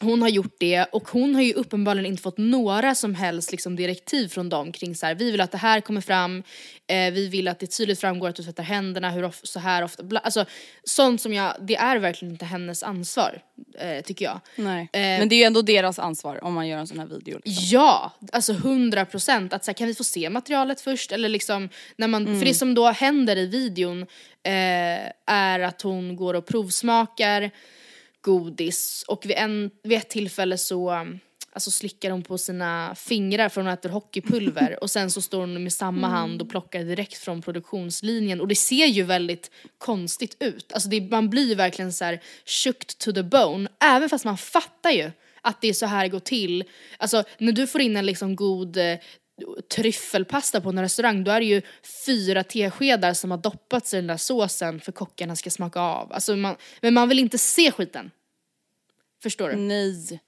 [0.03, 3.77] hon har gjort det och hon har ju uppenbarligen inte fått några som helst liksom,
[3.77, 6.43] direktiv från dem kring så här, vi vill att det här kommer fram,
[6.87, 9.83] eh, vi vill att det tydligt framgår att du tvättar händerna, hur of- så här
[9.85, 10.45] ofta, bla, alltså
[10.85, 13.43] sånt som jag, det är verkligen inte hennes ansvar,
[13.79, 14.41] eh, tycker jag.
[14.57, 14.83] Nej.
[14.93, 17.41] Eh, Men det är ju ändå deras ansvar om man gör en sån här video.
[17.45, 17.65] Liksom.
[17.71, 19.53] Ja, alltså hundra procent.
[19.53, 21.13] Att så här, kan vi få se materialet först?
[21.13, 24.03] Eller liksom, när man, För det som då händer i videon
[24.43, 27.51] eh, är att hon går och provsmakar
[28.23, 31.07] godis och vid, en, vid ett tillfälle så
[31.53, 35.63] alltså slickar hon på sina fingrar för hon äter hockeypulver och sen så står hon
[35.63, 40.73] med samma hand och plockar direkt från produktionslinjen och det ser ju väldigt konstigt ut.
[40.73, 44.39] Alltså det, man blir ju verkligen så här shooked to the bone, även fast man
[44.39, 45.11] fattar ju
[45.41, 46.65] att det är så här det går till.
[46.99, 48.99] Alltså när du får in en liksom god eh,
[49.75, 51.63] tryffelpasta på en restaurang då är det ju
[52.07, 56.13] fyra teskedar som har doppats i den där såsen för kockarna ska smaka av.
[56.13, 58.11] Alltså man, men man vill inte se skiten.
[59.23, 59.57] Förstår du?
[59.57, 60.21] Nej.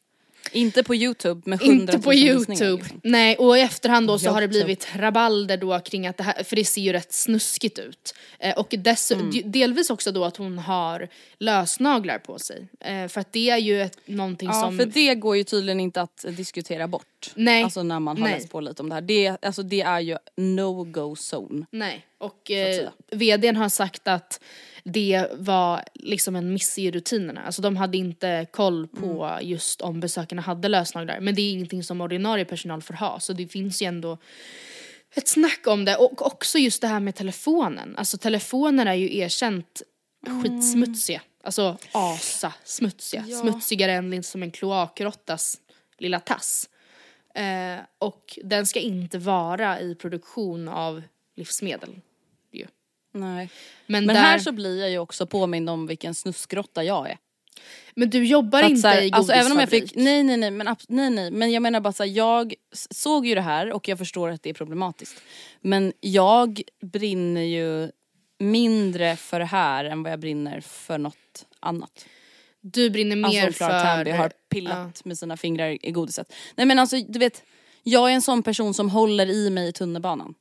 [0.55, 2.83] Inte på youtube med hundratusen Inte på youtube.
[2.83, 3.01] liksom.
[3.03, 4.65] Nej och i efterhand då så har det YouTube.
[4.65, 8.15] blivit rabalder då kring att det här, för det ser ju rätt snuskigt ut.
[8.39, 9.31] Eh, och dess, Mm.
[9.45, 12.69] delvis också då att hon har lösnaglar på sig.
[12.81, 14.79] Eh, för att det är ju ett, någonting Ja som...
[14.79, 17.33] för det går ju tydligen inte att diskutera bort.
[17.35, 17.63] Nej.
[17.65, 18.35] Alltså när man har Nej.
[18.39, 19.03] läst på lite om det här.
[19.03, 21.67] Det, alltså, det är ju no go zone.
[21.71, 24.41] Nej, och eh, vdn har sagt att
[24.85, 27.43] det var liksom en miss i rutinerna.
[27.43, 29.49] Alltså de hade inte koll på Mm.
[29.49, 31.21] just om besökarna hade lösnaglar.
[31.21, 33.21] Men det är ingenting som ordinarie personal får ha.
[33.21, 34.19] Så det finns ju ändå
[35.15, 35.97] ett snack om det.
[35.97, 37.95] Och också just det här med telefonen.
[37.97, 39.83] Alltså telefonen är ju erkänt
[40.43, 41.23] skitsmutsiga.
[41.45, 43.25] Alltså asa smutsiga.
[43.25, 45.61] Smutsigare än liksom en kloakrottas
[45.99, 46.69] lilla tass.
[47.35, 51.03] Eh, och den ska inte vara i produktion av
[51.37, 52.01] livsmedel.
[53.15, 53.51] Nej.
[53.87, 57.19] Men, Men där, här så blir jag ju också påmind om vilken snuskrotta jag är.
[57.95, 60.37] men du jobbar att inte så här, i alltså, även om jag fick, nej nej
[60.37, 63.73] nej men, nej nej men jag menar bara såhär, jag s- såg ju det här
[63.73, 65.23] och jag förstår att det är problematiskt.
[65.61, 67.91] Men jag brinner ju
[68.39, 72.07] mindre för det här än vad jag brinner för något annat.
[72.61, 73.87] Du brinner mer Alltså Clara för...
[73.87, 76.33] Tanby har pillat med sina fingrar i godiset.
[76.57, 77.43] Nej men alltså du vet,
[77.83, 80.35] jag är en sån person som håller i mig i tunnelbanan.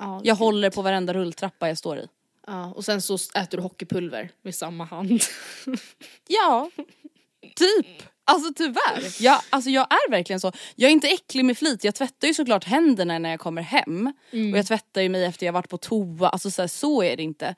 [0.00, 2.08] Ja, Jag håller på varenda rulltrappa jag står i.
[2.46, 5.20] ja, och sen så äter du hockeypulver med samma hand.
[6.28, 6.70] Ja,
[7.56, 8.02] typ.
[8.24, 9.22] Alltså tyvärr.
[9.22, 10.52] Jag, alltså, jag är verkligen så.
[10.74, 11.84] Jag är inte äcklig med flit.
[11.84, 14.12] Jag tvättar ju såklart händerna när jag kommer hem.
[14.30, 16.28] Och jag tvättar ju mig efter jag varit på toa.
[16.28, 17.54] Alltså så, här, så är det inte.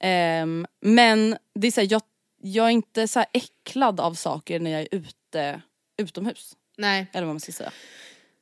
[0.00, 2.02] Ehm, men det är så här, jag,
[2.42, 5.60] jag är inte så äcklad av saker när jag är ute
[5.98, 6.56] utomhus.
[6.76, 7.06] Nej.
[7.12, 7.72] Eller vad man ska säga.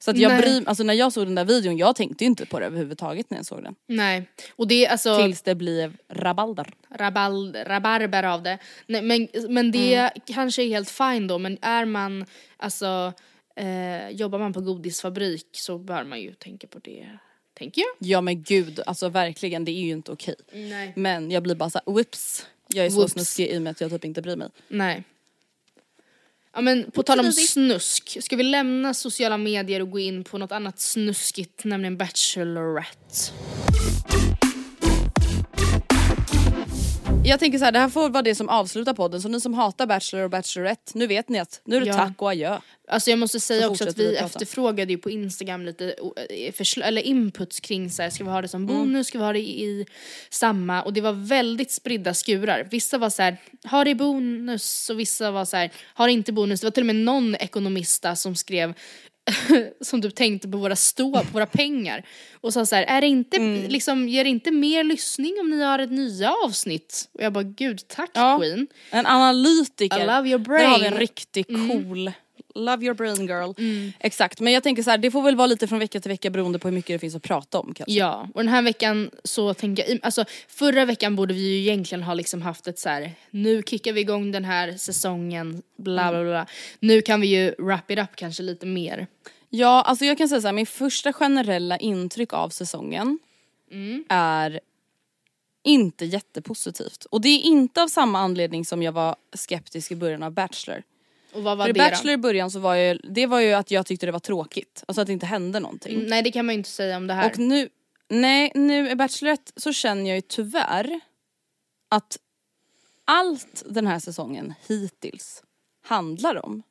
[0.04, 2.46] Så att jag bryr, alltså när jag såg den där videon, jag tänkte ju inte
[2.46, 3.74] på det överhuvudtaget när jag såg den.
[3.86, 4.28] Nej.
[4.56, 5.18] Och det alltså...
[5.22, 6.74] Tills det blev rabalder.
[6.90, 8.58] rabal, rabarber av det.
[8.86, 10.10] Nej, men, men det Mm.
[10.26, 12.26] kanske är helt fine då men är man,
[12.56, 13.12] alltså
[13.56, 17.08] eh, jobbar man på godisfabrik så bör man ju tänka på det,
[17.58, 18.08] tänker jag.
[18.10, 20.34] Ja men gud, alltså verkligen det är ju inte okej.
[20.52, 20.92] Nej.
[20.96, 22.46] Men jag blir bara såhär, whoops.
[22.66, 23.12] Jag är så Whoops.
[23.12, 24.48] snuskig i och med att jag typ inte bryr mig.
[24.68, 25.04] Nej.
[26.54, 30.38] Ja men på tal om snusk, ska vi lämna sociala medier och gå in på
[30.38, 33.32] något annat snuskigt, nämligen Bachelorette?
[37.26, 39.54] Jag tänker så här, det här får vara det som avslutar podden så ni som
[39.54, 41.94] hatar Bachelor och Bachelorette, nu vet ni att nu är det Ja.
[41.94, 42.58] tack och adjö.
[42.88, 45.94] Alltså jag måste säga Så också att vi vi efterfrågade ju på Instagram lite
[46.30, 48.76] eh, eller inputs kring så här, ska vi ha det som Mm.
[48.76, 49.86] bonus, ska vi ha det i, i
[50.30, 52.68] samma och det var väldigt spridda skurar.
[52.70, 53.36] Vissa var så här,
[53.70, 56.60] ha det bonus och vissa var så här, ha det inte bonus.
[56.60, 58.74] Det var till och med någon ekonomista som skrev
[59.80, 62.06] som du tänkte på våra stå, på våra pengar
[62.40, 63.68] och sa så här, är det inte, Mm.
[63.70, 67.08] liksom, ger det inte mer lyssning om ni har ett nya avsnitt?
[67.12, 68.38] Och jag bara gud tack Ja.
[68.38, 68.66] queen.
[68.90, 70.00] En analytiker.
[70.00, 70.84] I love your Där har vi en brain.
[70.86, 70.98] Mm.
[70.98, 72.12] riktigt cool,
[72.54, 73.52] love your brain girl.
[73.98, 76.30] Exakt, men jag tänker så här, det får väl vara lite från vecka till vecka
[76.30, 77.92] beroende på hur mycket det finns att prata om kanske.
[77.92, 82.02] Ja, och den här veckan så tänker jag, alltså förra veckan borde vi ju egentligen
[82.02, 86.22] ha liksom haft ett så här, nu kickar vi igång den här säsongen, bla bla
[86.22, 86.46] bla.
[86.80, 89.06] Nu kan vi ju wrap it up kanske lite mer.
[89.50, 93.18] Ja, alltså jag kan säga så här, min första generella intryck av säsongen
[94.08, 94.60] är
[95.64, 97.04] inte jättepositivt.
[97.04, 100.82] Och det är inte av samma anledning som jag var skeptisk i början av Bachelor.
[101.34, 102.12] Och vad var För i det Bachelor då?
[102.12, 104.84] i början så var ju, det var ju att jag tyckte det var tråkigt.
[104.88, 105.94] Alltså att det inte hände någonting.
[105.94, 107.30] Mm, Nej det kan man ju inte säga om det här.
[107.30, 107.68] Och nu,
[108.08, 111.00] nej nu i Bachelorette så känner jag ju tyvärr
[111.88, 112.18] att
[113.04, 115.42] allt den här säsongen hittills
[115.82, 116.62] handlar om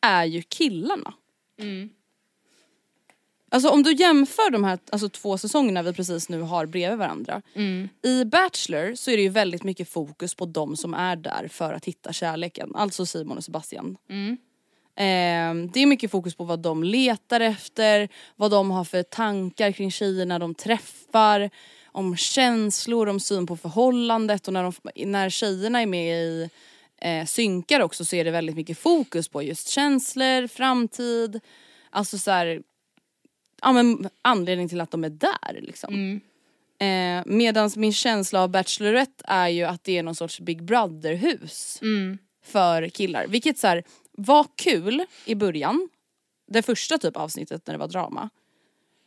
[0.00, 1.14] är ju killarna.
[3.54, 7.42] Alltså om du jämför de här alltså, två säsongerna vi precis nu har bredvid varandra.
[8.02, 11.72] I Bachelor så är det ju väldigt mycket fokus på de som är där för
[11.72, 12.74] att hitta kärleken.
[12.74, 13.96] Alltså Simon och Sebastian.
[14.96, 19.72] Eh, det är mycket fokus på vad de letar efter, vad de har för tankar
[19.72, 21.50] kring tjejerna de träffar,
[21.86, 24.72] om känslor, om syn på förhållandet och när, de,
[25.06, 26.50] när tjejerna är med i
[27.00, 31.40] eh, synkar också så är det väldigt mycket fokus på just känslor, framtid,
[31.90, 32.62] alltså så här,
[33.64, 36.20] ja men anledning till att de är där liksom.
[36.78, 41.78] Eh, Medan min känsla av Bachelorette är ju att det är någon sorts Big Brother-hus
[42.44, 43.26] för killar.
[43.26, 45.88] Vilket så här, var kul i början,
[46.48, 48.30] det första typ avsnittet när det var drama.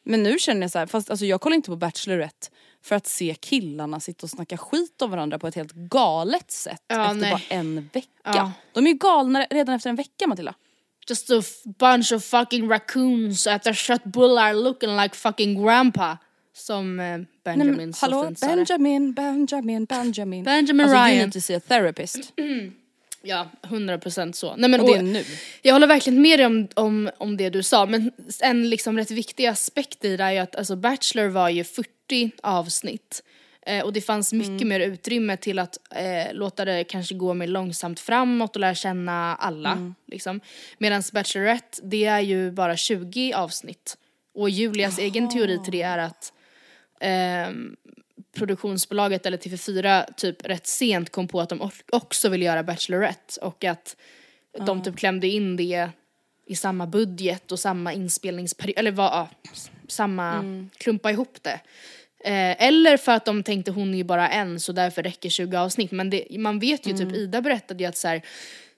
[0.04, 2.48] Men nu känner jag så här, fast alltså jag kollar inte på Bachelorette
[2.82, 6.84] för att se killarna sitta och snacka skit om varandra på ett helt galet sätt
[6.88, 7.32] Ja, efter nej.
[7.32, 8.08] bara en vecka.
[8.24, 8.52] Ja.
[8.74, 10.54] De är ju galna redan efter en vecka Matilda.
[11.10, 13.48] Just a bunch of fucking raccoons
[14.04, 16.18] bull are looking like fucking grandpa.
[16.54, 18.48] Som eh, Benjamin Nej, men, hallå, sa.
[18.48, 20.44] Benjamin, Benjamin, Benjamin.
[20.44, 21.18] Benjamin alltså, you Ryan.
[21.18, 22.34] need to see a therapist.
[23.22, 24.56] Ja, 100% så.
[24.56, 25.24] Nej, men, Och det är nu.
[25.62, 29.12] Jag håller verkligen med dig om, om, om det du sa men en liksom rätt
[29.12, 33.24] viktig aspekt i det är ju att alltså Bachelor var ju 40 avsnitt.
[33.68, 34.68] Eh, och det fanns mycket Mm.
[34.68, 39.36] mer utrymme till att eh, låta det kanske gå mer långsamt framåt och lära känna
[39.36, 39.72] alla.
[39.72, 39.96] Mm.
[40.06, 40.42] Liksom.
[40.78, 43.98] Medan Bachelorette, det är ju bara 20 avsnitt.
[44.34, 46.34] Och Julias egen teori till det är att
[47.00, 47.76] ehm,
[48.36, 53.64] produktionsbolaget eller TV4 typ rätt sent kom på att de också ville göra Bachelorette och
[53.64, 53.96] att
[54.66, 55.90] de typ klämde in det
[56.46, 59.30] i samma budget och samma inspelningsperiod, eller vad, ja,
[59.88, 60.44] samma,
[60.78, 61.60] klumpa ihop det.
[62.24, 65.58] Eh, eller för att de tänkte hon är ju bara en så därför räcker 20
[65.58, 65.92] avsnitt.
[65.92, 68.22] Men det, man vet ju typ, Ida berättade ju att så här,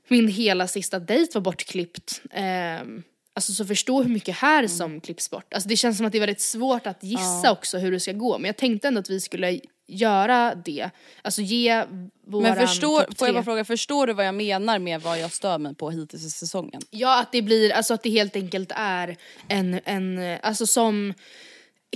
[0.07, 2.21] min hela sista dejt var bortklippt.
[2.31, 5.53] Ehm, Alltså så förstå hur mycket här som klipps bort.
[5.53, 8.11] Alltså det känns som att det är väldigt svårt att gissa också hur det ska
[8.11, 8.37] gå.
[8.37, 10.89] Men jag tänkte ändå att vi skulle göra det.
[11.21, 11.83] Alltså ge
[12.27, 15.31] våran Men förstår, får jag bara fråga, förstår du vad jag menar med vad jag
[15.31, 16.81] stör mig på hittills i säsongen?
[16.89, 19.17] Ja att det blir, alltså att det helt enkelt är
[19.47, 21.13] en, en alltså som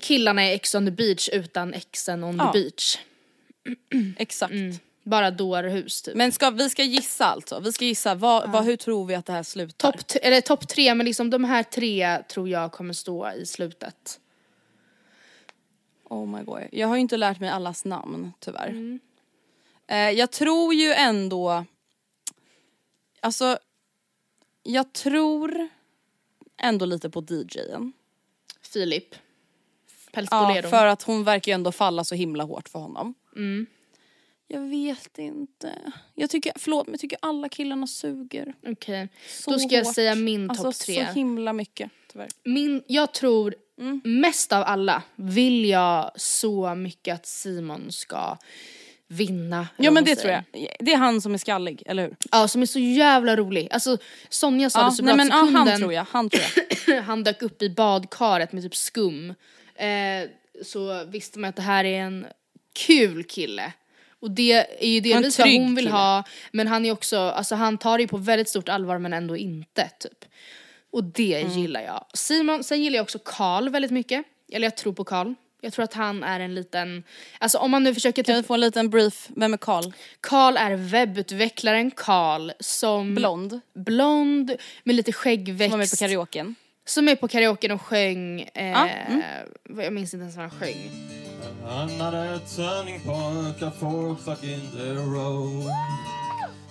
[0.01, 2.51] killarna i Ex on the beach utan exen on Ja.
[2.53, 2.97] the beach.
[4.17, 4.53] Exakt.
[5.03, 6.15] Bara dårhus typ.
[6.15, 9.25] Men ska, vi ska gissa alltså, vi ska gissa, vad, vad, hur tror vi att
[9.25, 9.91] det här slutar?
[9.91, 14.19] Topp eller topp tre, men liksom de här tre tror jag kommer stå i slutet.
[16.03, 16.61] Oh my god.
[16.71, 18.99] Jag har ju inte lärt mig allas namn tyvärr.
[19.87, 21.65] Eh, jag tror ju ändå,
[23.19, 23.57] alltså
[24.63, 25.67] jag tror
[26.57, 27.93] ändå lite på DJen.
[28.61, 29.15] Filip.
[30.15, 33.13] Ja, för att hon verkar ju ändå falla så himla hårt för honom.
[34.47, 35.73] Jag vet inte.
[36.15, 38.53] Jag tycker, förlåt men jag tycker alla killarna suger.
[38.67, 39.95] Okej, Så då ska jag hårt.
[39.95, 40.95] säga min alltså, topp tre.
[41.07, 42.27] så himla mycket tyvärr.
[42.43, 44.01] Min, jag tror Mm.
[44.03, 48.37] mest av alla vill jag så mycket att Simon ska
[49.07, 49.67] vinna.
[49.77, 50.43] Ja men det tror säger.
[50.51, 50.75] jag.
[50.79, 52.15] Det är han som är skallig, eller hur?
[52.31, 53.67] Ja, som är så jävla rolig.
[53.71, 53.97] Alltså
[54.29, 56.29] Sonja sa Ja, det så nej, bra men, att ja, sekunden han tror jag, han
[56.29, 56.43] tror
[56.87, 57.01] jag.
[57.03, 59.33] han dök upp i badkaret med typ skum.
[59.83, 60.29] Eh,
[60.63, 62.27] så visste man att det här är en
[62.73, 63.73] kul kille.
[64.19, 65.95] Och det är ju delvis vad hon vill kille.
[65.97, 69.13] ha, men han är också, alltså han tar det ju på väldigt stort allvar men
[69.13, 70.25] ändå inte typ.
[70.91, 71.51] Och det Mm.
[71.59, 72.05] gillar jag.
[72.13, 74.23] Simon, sen gillar jag också Karl väldigt mycket.
[74.51, 75.33] Eller jag tror på Karl.
[75.61, 77.03] Jag tror att han är en liten,
[77.39, 79.91] alltså om man nu försöker Kan vi typ, få en liten brief, vem är Karl?
[80.21, 85.71] Karl är webbutvecklaren Karl som Blond, blond med lite skäggväxt.
[85.71, 86.55] som var med på karaoken.
[86.85, 89.21] Som är på karaoken och sjöng, eh, Ja, mm.
[89.69, 90.91] vad- jag minns inte ens vad han sjöng.
[91.67, 95.63] Another turning point, a fork in the road.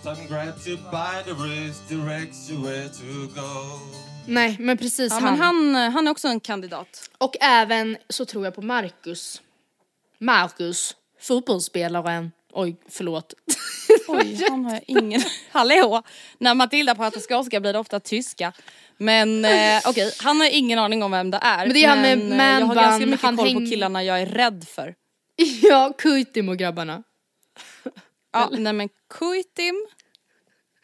[0.03, 3.79] Time grabs you by the wrist, directs you where to go.
[4.27, 5.39] Nej men precis Ja, han.
[5.39, 7.11] men han, han är också en kandidat.
[7.19, 9.43] Och även så tror jag på Marcus.
[10.19, 12.33] Marcus, fotbollsspelaren.
[12.53, 13.35] Oj, förlåt.
[14.09, 15.23] Oj, han har jag ingen...
[15.53, 16.03] Hallå!
[16.39, 18.53] När Matilda pratar skånska blir det ofta tyska.
[19.03, 21.67] Men eh, okej, han har ingen aning om vem det är.
[21.67, 23.71] Men det är han med eh, Jag har man ganska mycket han koll häng- på
[23.71, 24.95] killarna jag är rädd för.
[25.63, 27.03] ja, Kuitimo grabbarna.
[28.33, 29.87] Ja, nej men Kuitim,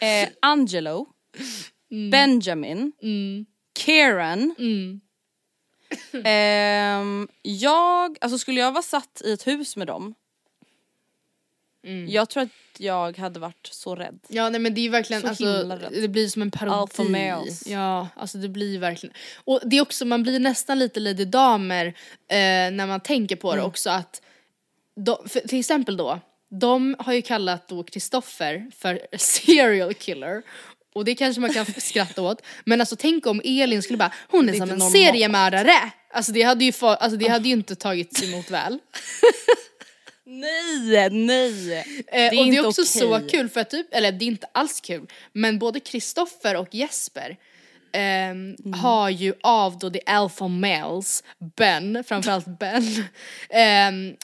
[0.00, 1.06] eh, Angelo,
[1.90, 2.10] Mm.
[2.10, 2.92] Benjamin,
[3.78, 4.54] Kieran.
[6.24, 10.14] Ehm, jag, alltså skulle jag vara satt i ett hus med dem.
[11.88, 12.08] Mm.
[12.10, 14.18] Jag tror att jag hade varit så rädd.
[14.28, 15.64] Ja nej men det är verkligen Så alltså,
[16.00, 17.56] det blir som en parodi.
[17.66, 19.14] Ja, alltså det blir verkligen.
[19.44, 22.36] Och det är också, man blir nästan lite Lady Damer eh,
[22.72, 23.68] när man tänker på det Mm.
[23.68, 24.22] också att,
[24.96, 26.20] de, för, till exempel då,
[26.60, 30.42] de har ju kallat då Kristoffer för serial killer.
[30.94, 32.42] Och det kanske man kan skratta åt.
[32.64, 34.92] Men alltså tänk om Elin skulle bara, hon är är som en normalt.
[34.92, 35.72] seriemördare.
[36.12, 38.78] Alltså det hade ju, få, alltså, det hade ju inte tagits emot väl.
[40.30, 41.72] Nej, nej!
[41.78, 43.00] Eh, Det är och det är inte också okej.
[43.00, 46.74] så kul för att typ, eller det är inte alls kul, men både Kristoffer och
[46.74, 47.36] Jesper
[47.92, 48.56] Mm.
[48.72, 51.24] har ju av då the alpha males,
[51.56, 53.06] Ben, framförallt Ben,
[53.50, 54.16] m-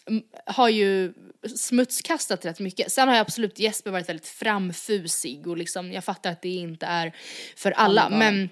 [0.46, 1.12] har ju
[1.56, 2.92] smutskastat rätt mycket.
[2.92, 6.86] Sen har ju absolut Jesper varit väldigt framfusig och liksom, jag fattar att det inte
[6.86, 7.12] är
[7.56, 8.16] för alla, Alla.
[8.18, 8.42] men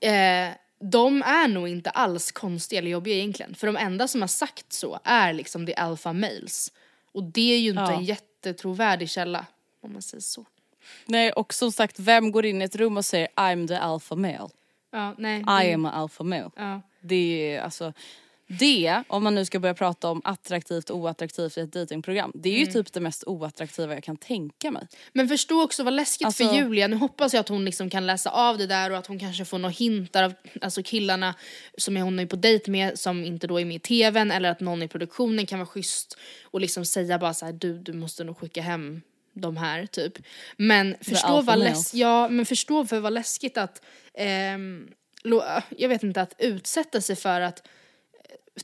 [0.00, 0.54] eh,
[0.90, 3.54] de är nog inte alls konstiga eller jobbiga egentligen.
[3.54, 6.72] För de enda som har sagt så är liksom the alpha males.
[7.14, 7.92] Och det är ju inte Ja.
[7.92, 9.46] en jättetrovärdig källa,
[9.80, 10.44] om man säger så.
[11.06, 14.14] Nej och som sagt, vem går in i ett rum och säger I'm the alpha
[14.16, 14.48] male?
[14.90, 15.40] Ja, nej.
[15.68, 16.50] I am a alpha male.
[16.56, 16.80] Ja.
[17.00, 17.92] Det är alltså,
[18.58, 22.48] det, om man nu ska börja prata om attraktivt och oattraktivt i ett datingprogram, det
[22.48, 22.72] är ju Mm.
[22.72, 24.86] typ det mest oattraktiva jag kan tänka mig.
[25.12, 28.06] Men förstå också vad läskigt Alltså- för Julia, nu hoppas jag att hon liksom kan
[28.06, 31.34] läsa av det där och att hon kanske får några hintar av alltså killarna
[31.78, 34.60] som hon är på dejt med som inte då är med i tvn eller att
[34.60, 38.24] någon i produktionen kan vara schysst och liksom säga bara så här: du, du måste
[38.24, 39.02] nog skicka hem
[39.36, 40.12] de här typ.
[40.56, 41.78] Men förstå alpha vad, males.
[41.78, 43.82] läs- ja, men förstå för vad läskigt att,
[44.14, 44.88] ehm,
[45.22, 45.42] lo-
[45.76, 47.62] jag vet inte, att utsätta sig för att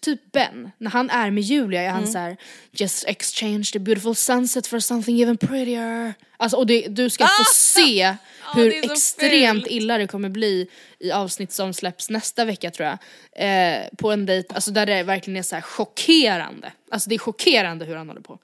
[0.00, 2.12] typ Ben, när han är med Julia är han Mm.
[2.12, 2.36] så här:
[2.72, 6.14] just exchange the beautiful sunset for something even prettier.
[6.36, 8.16] Alltså och det, du ska få se
[8.54, 9.72] hur så extremt fult.
[9.72, 10.68] illa det kommer bli
[10.98, 12.98] i avsnitt som släpps nästa vecka tror jag.
[13.32, 16.72] Eh, på en dejt, alltså där det verkligen är så här chockerande.
[16.90, 18.38] Alltså det är chockerande hur han håller på.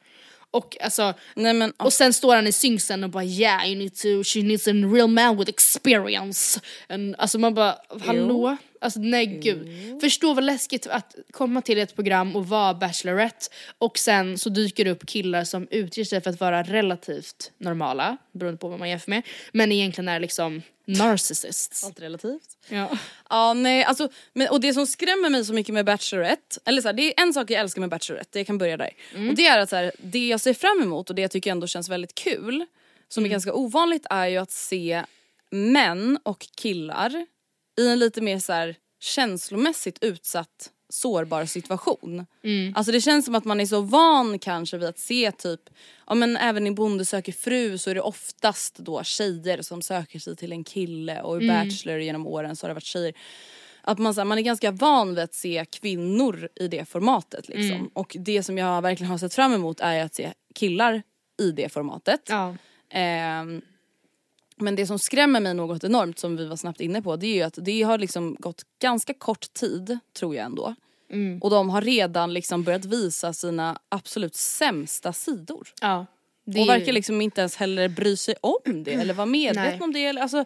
[0.51, 3.95] Och alltså, Nej men och sen står han i synksen och bara yeah you need
[3.95, 6.61] to, she needs a real man with experience.
[6.89, 7.77] And, alltså man bara,
[8.07, 8.57] hallå?
[8.81, 10.01] Alltså nej gud.
[10.01, 13.47] Förstå vad läskigt att komma till ett program och vara Bachelorette
[13.79, 18.17] och sen så dyker det upp killar som utger sig för att vara relativt normala,
[18.33, 19.23] beroende på vad man jämför med,
[19.53, 21.85] men egentligen är liksom narcissists.
[21.85, 22.57] Allt relativt.
[22.69, 22.99] Ja.
[23.31, 26.89] Ja nej alltså, men, och det som skrämmer mig så mycket med Bachelorette, eller så
[26.89, 28.91] här, det är en sak jag älskar med Bachelorette, jag kan börja där.
[29.29, 31.51] Och det är att så här, det jag ser fram emot och det jag tycker
[31.51, 32.67] ändå känns väldigt kul,
[33.09, 35.03] som är ganska ovanligt är ju att se
[35.51, 37.27] män och killar
[37.79, 42.27] i en lite mer så här, känslomässigt utsatt sårbar situation.
[42.75, 45.61] Alltså det känns som att man är så van kanske vid att se typ,
[46.07, 50.19] ja men även i Bonde söker fru så är det oftast då tjejer som söker
[50.19, 53.15] sig till en kille och i Bachelor genom åren så har det varit tjejer.
[53.83, 57.49] Att man, så här, man är ganska van vid att se kvinnor i det formatet
[57.49, 57.91] liksom.
[57.95, 61.03] Och det som jag verkligen har sett fram emot är att se killar
[61.43, 62.21] i det formatet.
[62.29, 62.55] Ja.
[62.91, 63.63] Ehm,
[64.57, 67.35] men det som skrämmer mig något enormt som vi var snabbt inne på det är
[67.35, 70.75] ju att det har liksom gått ganska kort tid tror jag ändå.
[71.11, 71.39] Mm.
[71.43, 75.69] Och de har redan liksom börjat visa sina absolut sämsta sidor.
[75.81, 76.07] ja.
[76.49, 79.85] Det och ju- verkar liksom inte ens heller bry sig om det eller vara medvetna
[79.85, 80.05] om det.
[80.07, 80.45] Eller, alltså,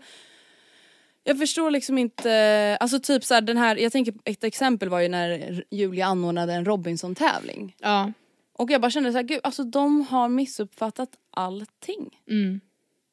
[1.25, 5.01] jag förstår liksom inte, alltså typ så här, den här, jag tänker ett exempel var
[5.01, 7.77] ju när Julia anordnade en Robinson-tävling.
[7.79, 8.13] Ja.
[8.53, 12.19] Och jag bara kände så här, gud alltså de har missuppfattat allting.
[12.31, 12.61] Mm.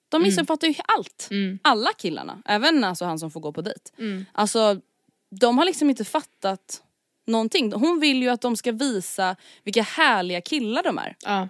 [0.10, 1.28] De missuppfattar ju allt.
[1.32, 1.60] Mm.
[1.62, 3.82] Alla killarna, även alltså han som får gå på dejt.
[4.00, 4.26] Mm.
[4.32, 4.82] Alltså
[5.30, 6.84] de har liksom inte fattat
[7.28, 7.74] någonting.
[7.74, 11.16] Hon vill ju att de ska visa vilka härliga killar de är.
[11.26, 11.48] Ja.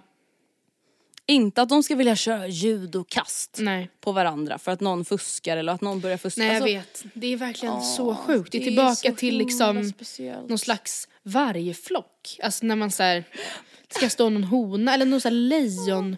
[1.26, 3.90] Inte att de ska vilja köra judokast Nej.
[4.00, 6.40] på varandra för att någon fuskar eller att någon börjar fuska.
[6.40, 7.04] Nej jag Alltså, vet.
[7.14, 8.52] Det är verkligen ja, så sjukt.
[8.52, 10.48] Det är det är tillbaka så till liksom speciellt.
[10.48, 12.38] någon slags vargflock.
[12.42, 13.24] Alltså när man såhär,
[13.90, 16.16] ska stå någon hona eller någon sån här lejon,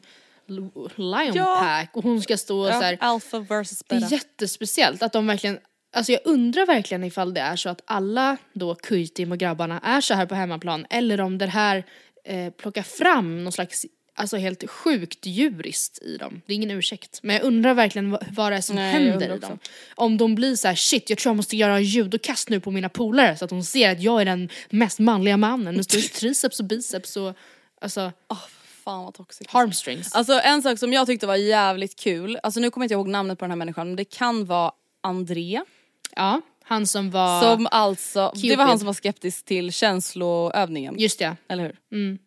[0.96, 1.56] lion Ja.
[1.60, 2.96] pack och hon ska stå ja, så här.
[3.00, 4.14] alpha versus Det är beta.
[4.14, 5.58] jättespeciellt att de verkligen
[5.92, 10.00] Alltså jag undrar verkligen ifall det är så att alla då Kujtim och grabbarna är
[10.00, 11.84] så här på hemmaplan eller om det här
[12.24, 16.42] eh, plockar fram någon slags Alltså helt sjukt djuriskt i dem.
[16.46, 17.20] Det är ingen ursäkt.
[17.22, 19.58] Men jag undrar verkligen vad, det är som Nej, händer i dem.
[19.94, 22.88] Om de blir så här: shit jag tror jag måste göra judokast nu på mina
[22.88, 26.60] polare så att de ser att jag är den mest manliga mannen med störst triceps
[26.60, 27.36] och biceps och
[27.80, 28.38] alltså Åh,
[28.84, 29.48] fan vad toxic.
[29.48, 30.14] harmstrings.
[30.14, 33.08] Alltså en sak som jag tyckte var jävligt kul, alltså nu kommer jag inte ihåg
[33.08, 34.72] namnet på den här människan men det kan vara
[35.02, 35.60] André.
[36.16, 37.42] Ja, han som var...
[37.42, 38.78] Som alltså, det var han Cupid.
[38.80, 40.98] som var skeptisk till känsloövningen.
[40.98, 41.36] Just det.
[41.48, 41.76] Eller hur?
[41.92, 42.18] Mm.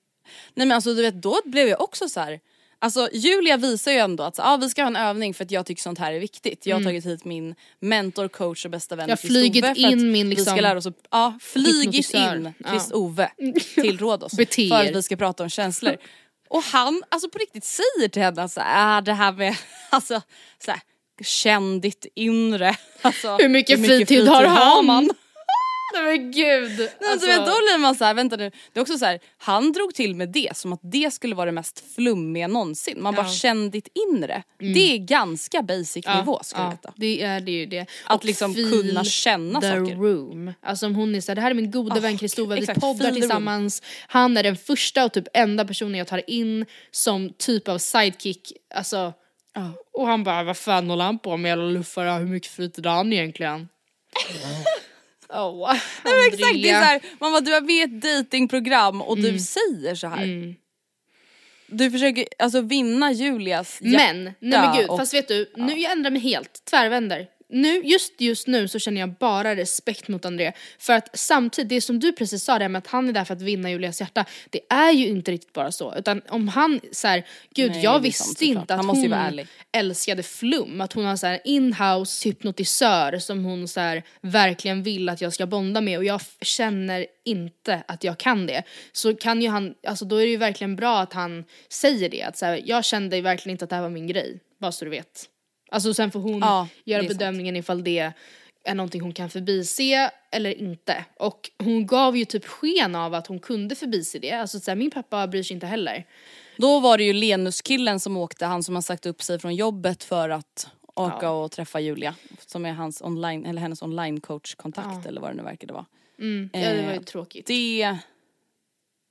[0.54, 2.40] Nej men alltså du vet då blev jag också så här.
[2.80, 5.52] Alltså Julia visar ju ändå att så, ah, vi ska ha en övning för att
[5.52, 6.66] jag tycker sånt här är viktigt.
[6.66, 9.10] Jag har tagit hit min mentor, coach och bästa vän Mm.
[9.10, 11.40] Jag har flugit Ove för in att min, vi liksom, ska lära oss att, ja,
[11.56, 12.36] hypnotisör.
[12.36, 12.70] in Ja.
[12.70, 13.32] Chris Ove
[13.76, 15.98] till Rhodos för att vi ska prata om känslor.
[16.54, 19.56] Och han alltså på riktigt säger till henne så här, ah, det här med,
[19.90, 20.22] alltså
[20.66, 20.82] så här,
[21.24, 22.76] känn ditt inre.
[23.02, 25.10] Alltså, Hur mycket fritid har han?
[25.94, 26.72] Nej men gud.
[26.80, 29.06] Nej, Alltså, alltså, vet, då blir man så här, vänta nu, det är också så
[29.06, 33.02] här, han drog till med det som att det skulle vara det mest flummiga någonsin.
[33.04, 33.28] Man bara Ja.
[33.28, 33.34] Mm.
[33.36, 34.44] känn ditt inre.
[34.60, 36.94] Det är ganska basic nivå skulle jag veta.
[36.96, 37.86] det är det ju det.
[38.06, 39.96] Att Och liksom kunna känna the saker.
[39.96, 40.54] room.
[40.62, 43.12] Alltså om hon är såhär, det här är min gode Ah, vän Kristove, vi poddar
[43.12, 43.82] tillsammans.
[44.08, 48.52] Han är den första och typ enda personen jag tar in som typ av sidekick.
[48.76, 49.14] Alltså,
[49.94, 51.54] och han bara, vad fan håller han på med?
[51.54, 53.70] Eller luffar hur mycket fritid har han egentligen?
[55.30, 55.74] Oh,
[56.06, 59.02] Nej, men exakt, det är så här, man bara, du är med i ett datingprogram
[59.02, 60.24] och du säger så här.
[60.24, 60.56] Mm.
[61.68, 65.92] Du försöker alltså vinna Julias Men, nej men gud, och- fast vet du, nu jag
[65.92, 67.28] ändrar mig helt, tvärvänder.
[67.54, 70.52] Nu, just just nu så känner jag bara respekt mot André.
[70.80, 73.34] För att samtidigt, det som du precis sa där med att han är där för
[73.34, 75.96] att vinna Julias hjärta, det är ju inte riktigt bara så.
[75.96, 79.08] Utan om han så här, gud Nej, jag det visste sant, inte att Han måste
[79.08, 84.04] ju hon älskade flum, att hon har så här in-house hypnotisör som hon så här
[84.22, 88.64] verkligen vill att jag ska bonda med och jag känner inte att jag kan det.
[88.92, 92.24] Så kan ju han, alltså då är det ju verkligen bra att han säger det,
[92.24, 94.86] att så här, jag kände verkligen inte att det här var min grej, bara så
[94.86, 95.30] du vet.
[95.74, 97.20] Alltså sen får hon Ja, göra är sant.
[97.20, 98.14] bedömningen ifall det
[98.64, 101.06] är någonting hon kan förbise eller inte.
[101.20, 104.76] Och hon gav ju typ sken av att hon kunde förbise det, alltså så här,
[104.76, 106.06] min pappa bryr sig inte heller.
[106.58, 110.04] Då var det ju Lenus-killen som åkte, han som har sagt upp sig från jobbet
[110.04, 112.16] för att åka och träffa Julia.
[112.46, 115.86] Som är hans online, eller hennes online coach-kontakt eller vad det nu verkade vara.
[116.20, 117.48] Mm, ja det var ju Eh, tråkigt.
[117.48, 117.98] Det...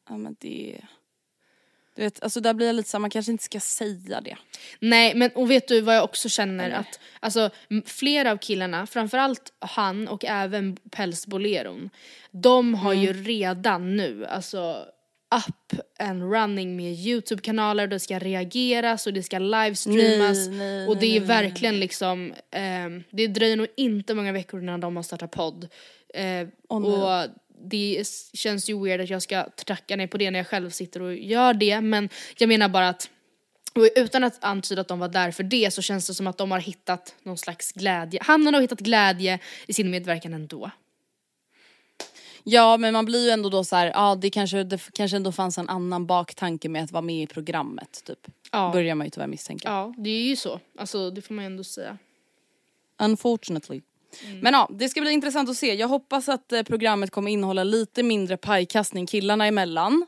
[0.08, 0.80] Ja men det...
[1.94, 4.36] Du vet, alltså där blir jag lite så här, man kanske inte ska säga det.
[4.80, 7.50] Nej men och vet du vad jag också känner att alltså
[7.86, 11.90] flera av killarna, framförallt han och även pälsboleron,
[12.30, 14.86] de har ju redan nu alltså
[15.34, 20.48] up and running med YouTube-kanaler, det ska reageras och det ska livestreamas.
[20.48, 24.32] Nej, nej, och det är nej, nej, verkligen liksom, ehm, det dröjer nog inte många
[24.32, 25.68] veckor innan de har startat podd.
[26.14, 26.48] Eh, nej.
[26.68, 27.26] och
[27.64, 28.04] det
[28.34, 31.14] känns ju weird att jag ska tracka ner på det när jag själv sitter och
[31.14, 32.08] gör det, men
[32.38, 33.10] jag menar bara att
[33.74, 36.38] och utan att antyda att de var där för det så känns det som att
[36.38, 38.20] de har hittat någon slags glädje.
[38.22, 40.70] Han har hittat glädje i sin medverkan ändå.
[42.44, 45.32] Ja men man blir ju ändå då så här, ja det kanske, det kanske ändå
[45.32, 48.26] fanns en annan baktanke med att vara med i programmet typ.
[48.52, 48.70] Ja.
[48.72, 49.68] Börjar man ju tyvärr misstänka.
[49.68, 50.60] Ja, det är ju så.
[50.78, 51.98] Alltså det får man ju ändå säga.
[52.98, 53.80] Unfortunately.
[54.40, 55.74] Men ja, det ska bli intressant att se.
[55.74, 60.06] Jag hoppas att eh, programmet kommer innehålla lite mindre pajkastning killarna emellan.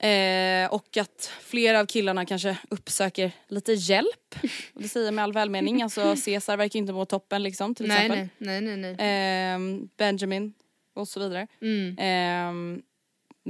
[0.00, 4.34] Eh, och att flera av killarna kanske uppsöker lite hjälp.
[4.74, 5.82] Och det säger jag med all välmening.
[5.82, 8.28] Alltså Cesar verkar inte må toppen liksom till Nej, exempel.
[8.38, 9.06] nej, nej, nej, nej.
[9.54, 10.52] Ehm, Benjamin
[10.94, 11.46] och så vidare.
[11.62, 12.82] Mm.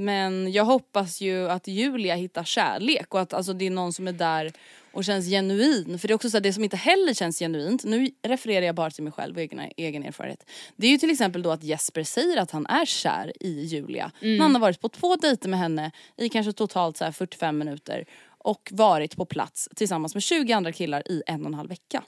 [0.01, 4.07] Men jag hoppas ju att Julia hittar kärlek och att alltså, det är någon som
[4.07, 4.51] är där
[4.91, 5.99] och känns genuin.
[5.99, 8.75] För det är också så här, det som inte heller känns genuint, nu refererar jag
[8.75, 10.49] bara till mig själv och egen, egen erfarenhet.
[10.75, 14.11] Det är ju till exempel då att Jesper säger att han är kär i Julia.
[14.39, 18.05] Han har varit på två dejter med henne i kanske totalt så här 45 minuter
[18.25, 22.03] och varit på plats tillsammans med 20 andra killar i en och en halv vecka.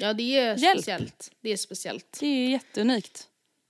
[0.00, 0.78] Ja det är Hjälp.
[0.78, 1.30] speciellt.
[1.42, 2.16] Det är speciellt.
[2.20, 3.28] Det är jätteunikt.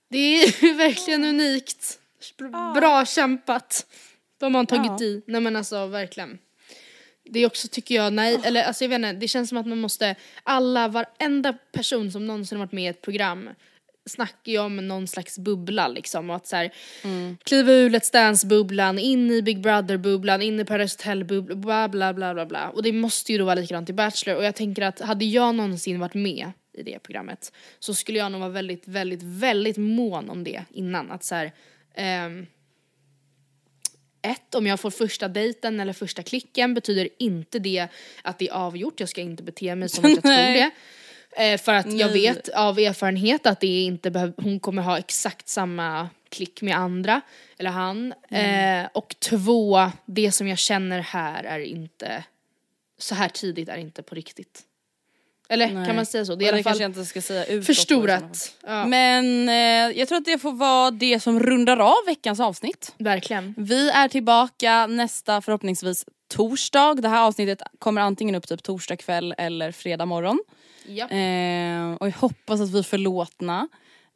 [0.09, 1.99] Det är verkligen unikt.
[2.73, 3.85] Bra kämpat.
[4.39, 5.05] De har tagit Ja.
[5.05, 5.21] i.
[5.27, 6.39] Nej men alltså verkligen.
[7.29, 9.67] Det är också tycker jag, nej, eller alltså jag vet inte, det känns som att
[9.67, 13.49] man måste, alla, varenda person som någonsin har varit med i ett program
[14.05, 16.71] snackar ju om någon slags bubbla liksom och att så här,
[17.43, 22.33] kliva ur Let's Dance-bubblan, in i Big Brother-bubblan, in i Paradise Hotel-bubblan, bla bla bla
[22.33, 22.69] bla bla.
[22.69, 25.55] Och det måste ju då vara likadant i Bachelor och jag tänker att hade jag
[25.55, 30.29] någonsin varit med i det programmet så skulle jag nog vara väldigt, väldigt, väldigt mån
[30.29, 31.11] om det innan.
[31.11, 31.49] Att så
[31.97, 32.47] ehm,
[34.21, 37.87] ett, om jag får första dejten eller första klicken betyder inte det
[38.21, 38.99] att det är avgjort.
[38.99, 40.71] Jag ska inte bete mig som att jag tror det.
[41.37, 46.09] Eh, för att jag vet av erfarenhet att det inte hon kommer ha exakt samma
[46.29, 47.21] klick med andra,
[47.57, 48.13] eller han.
[48.29, 48.85] Mm.
[48.85, 52.23] Eh, och två, det som jag känner här är inte,
[52.97, 54.63] så här tidigt är inte på riktigt.
[55.49, 55.85] Eller Nej.
[55.85, 56.35] kan man säga så?
[56.35, 57.65] Det är Ja, i alla fall inte ska säga utåt.
[57.65, 58.55] förstorat.
[58.65, 62.93] Ja, Men eh, jag tror att det får vara det som rundar av veckans avsnitt.
[62.97, 63.53] verkligen.
[63.57, 66.93] Vi är tillbaka nästa förhoppningsvis torsdag.
[66.93, 70.39] Det här avsnittet kommer antingen upp typ torsdag kväll eller fredag morgon.
[70.87, 71.07] Ja.
[71.09, 73.67] Eh, och jag hoppas att vi är förlåtna.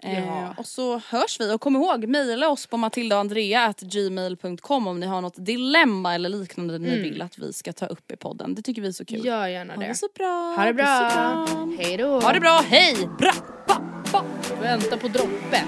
[0.04, 0.54] Eh, Ja.
[0.58, 1.54] Och så hörs vi.
[1.54, 7.00] Och kom ihåg, mejla oss på matildaandrea.gmail.com om ni har något dilemma eller liknande ni
[7.02, 8.56] vill att vi ska ta upp i podden.
[8.56, 9.26] Det tycker vi är så kul.
[9.26, 9.88] Gör gärna Ha det.
[9.88, 10.54] det så bra.
[10.58, 11.48] Ha det bra.
[11.80, 12.20] Hej då.
[12.20, 13.10] Ha det bra, hej!
[13.20, 13.32] Bra!
[13.68, 13.74] Ba,
[14.12, 14.24] ba.
[14.62, 15.68] Vänta på droppen.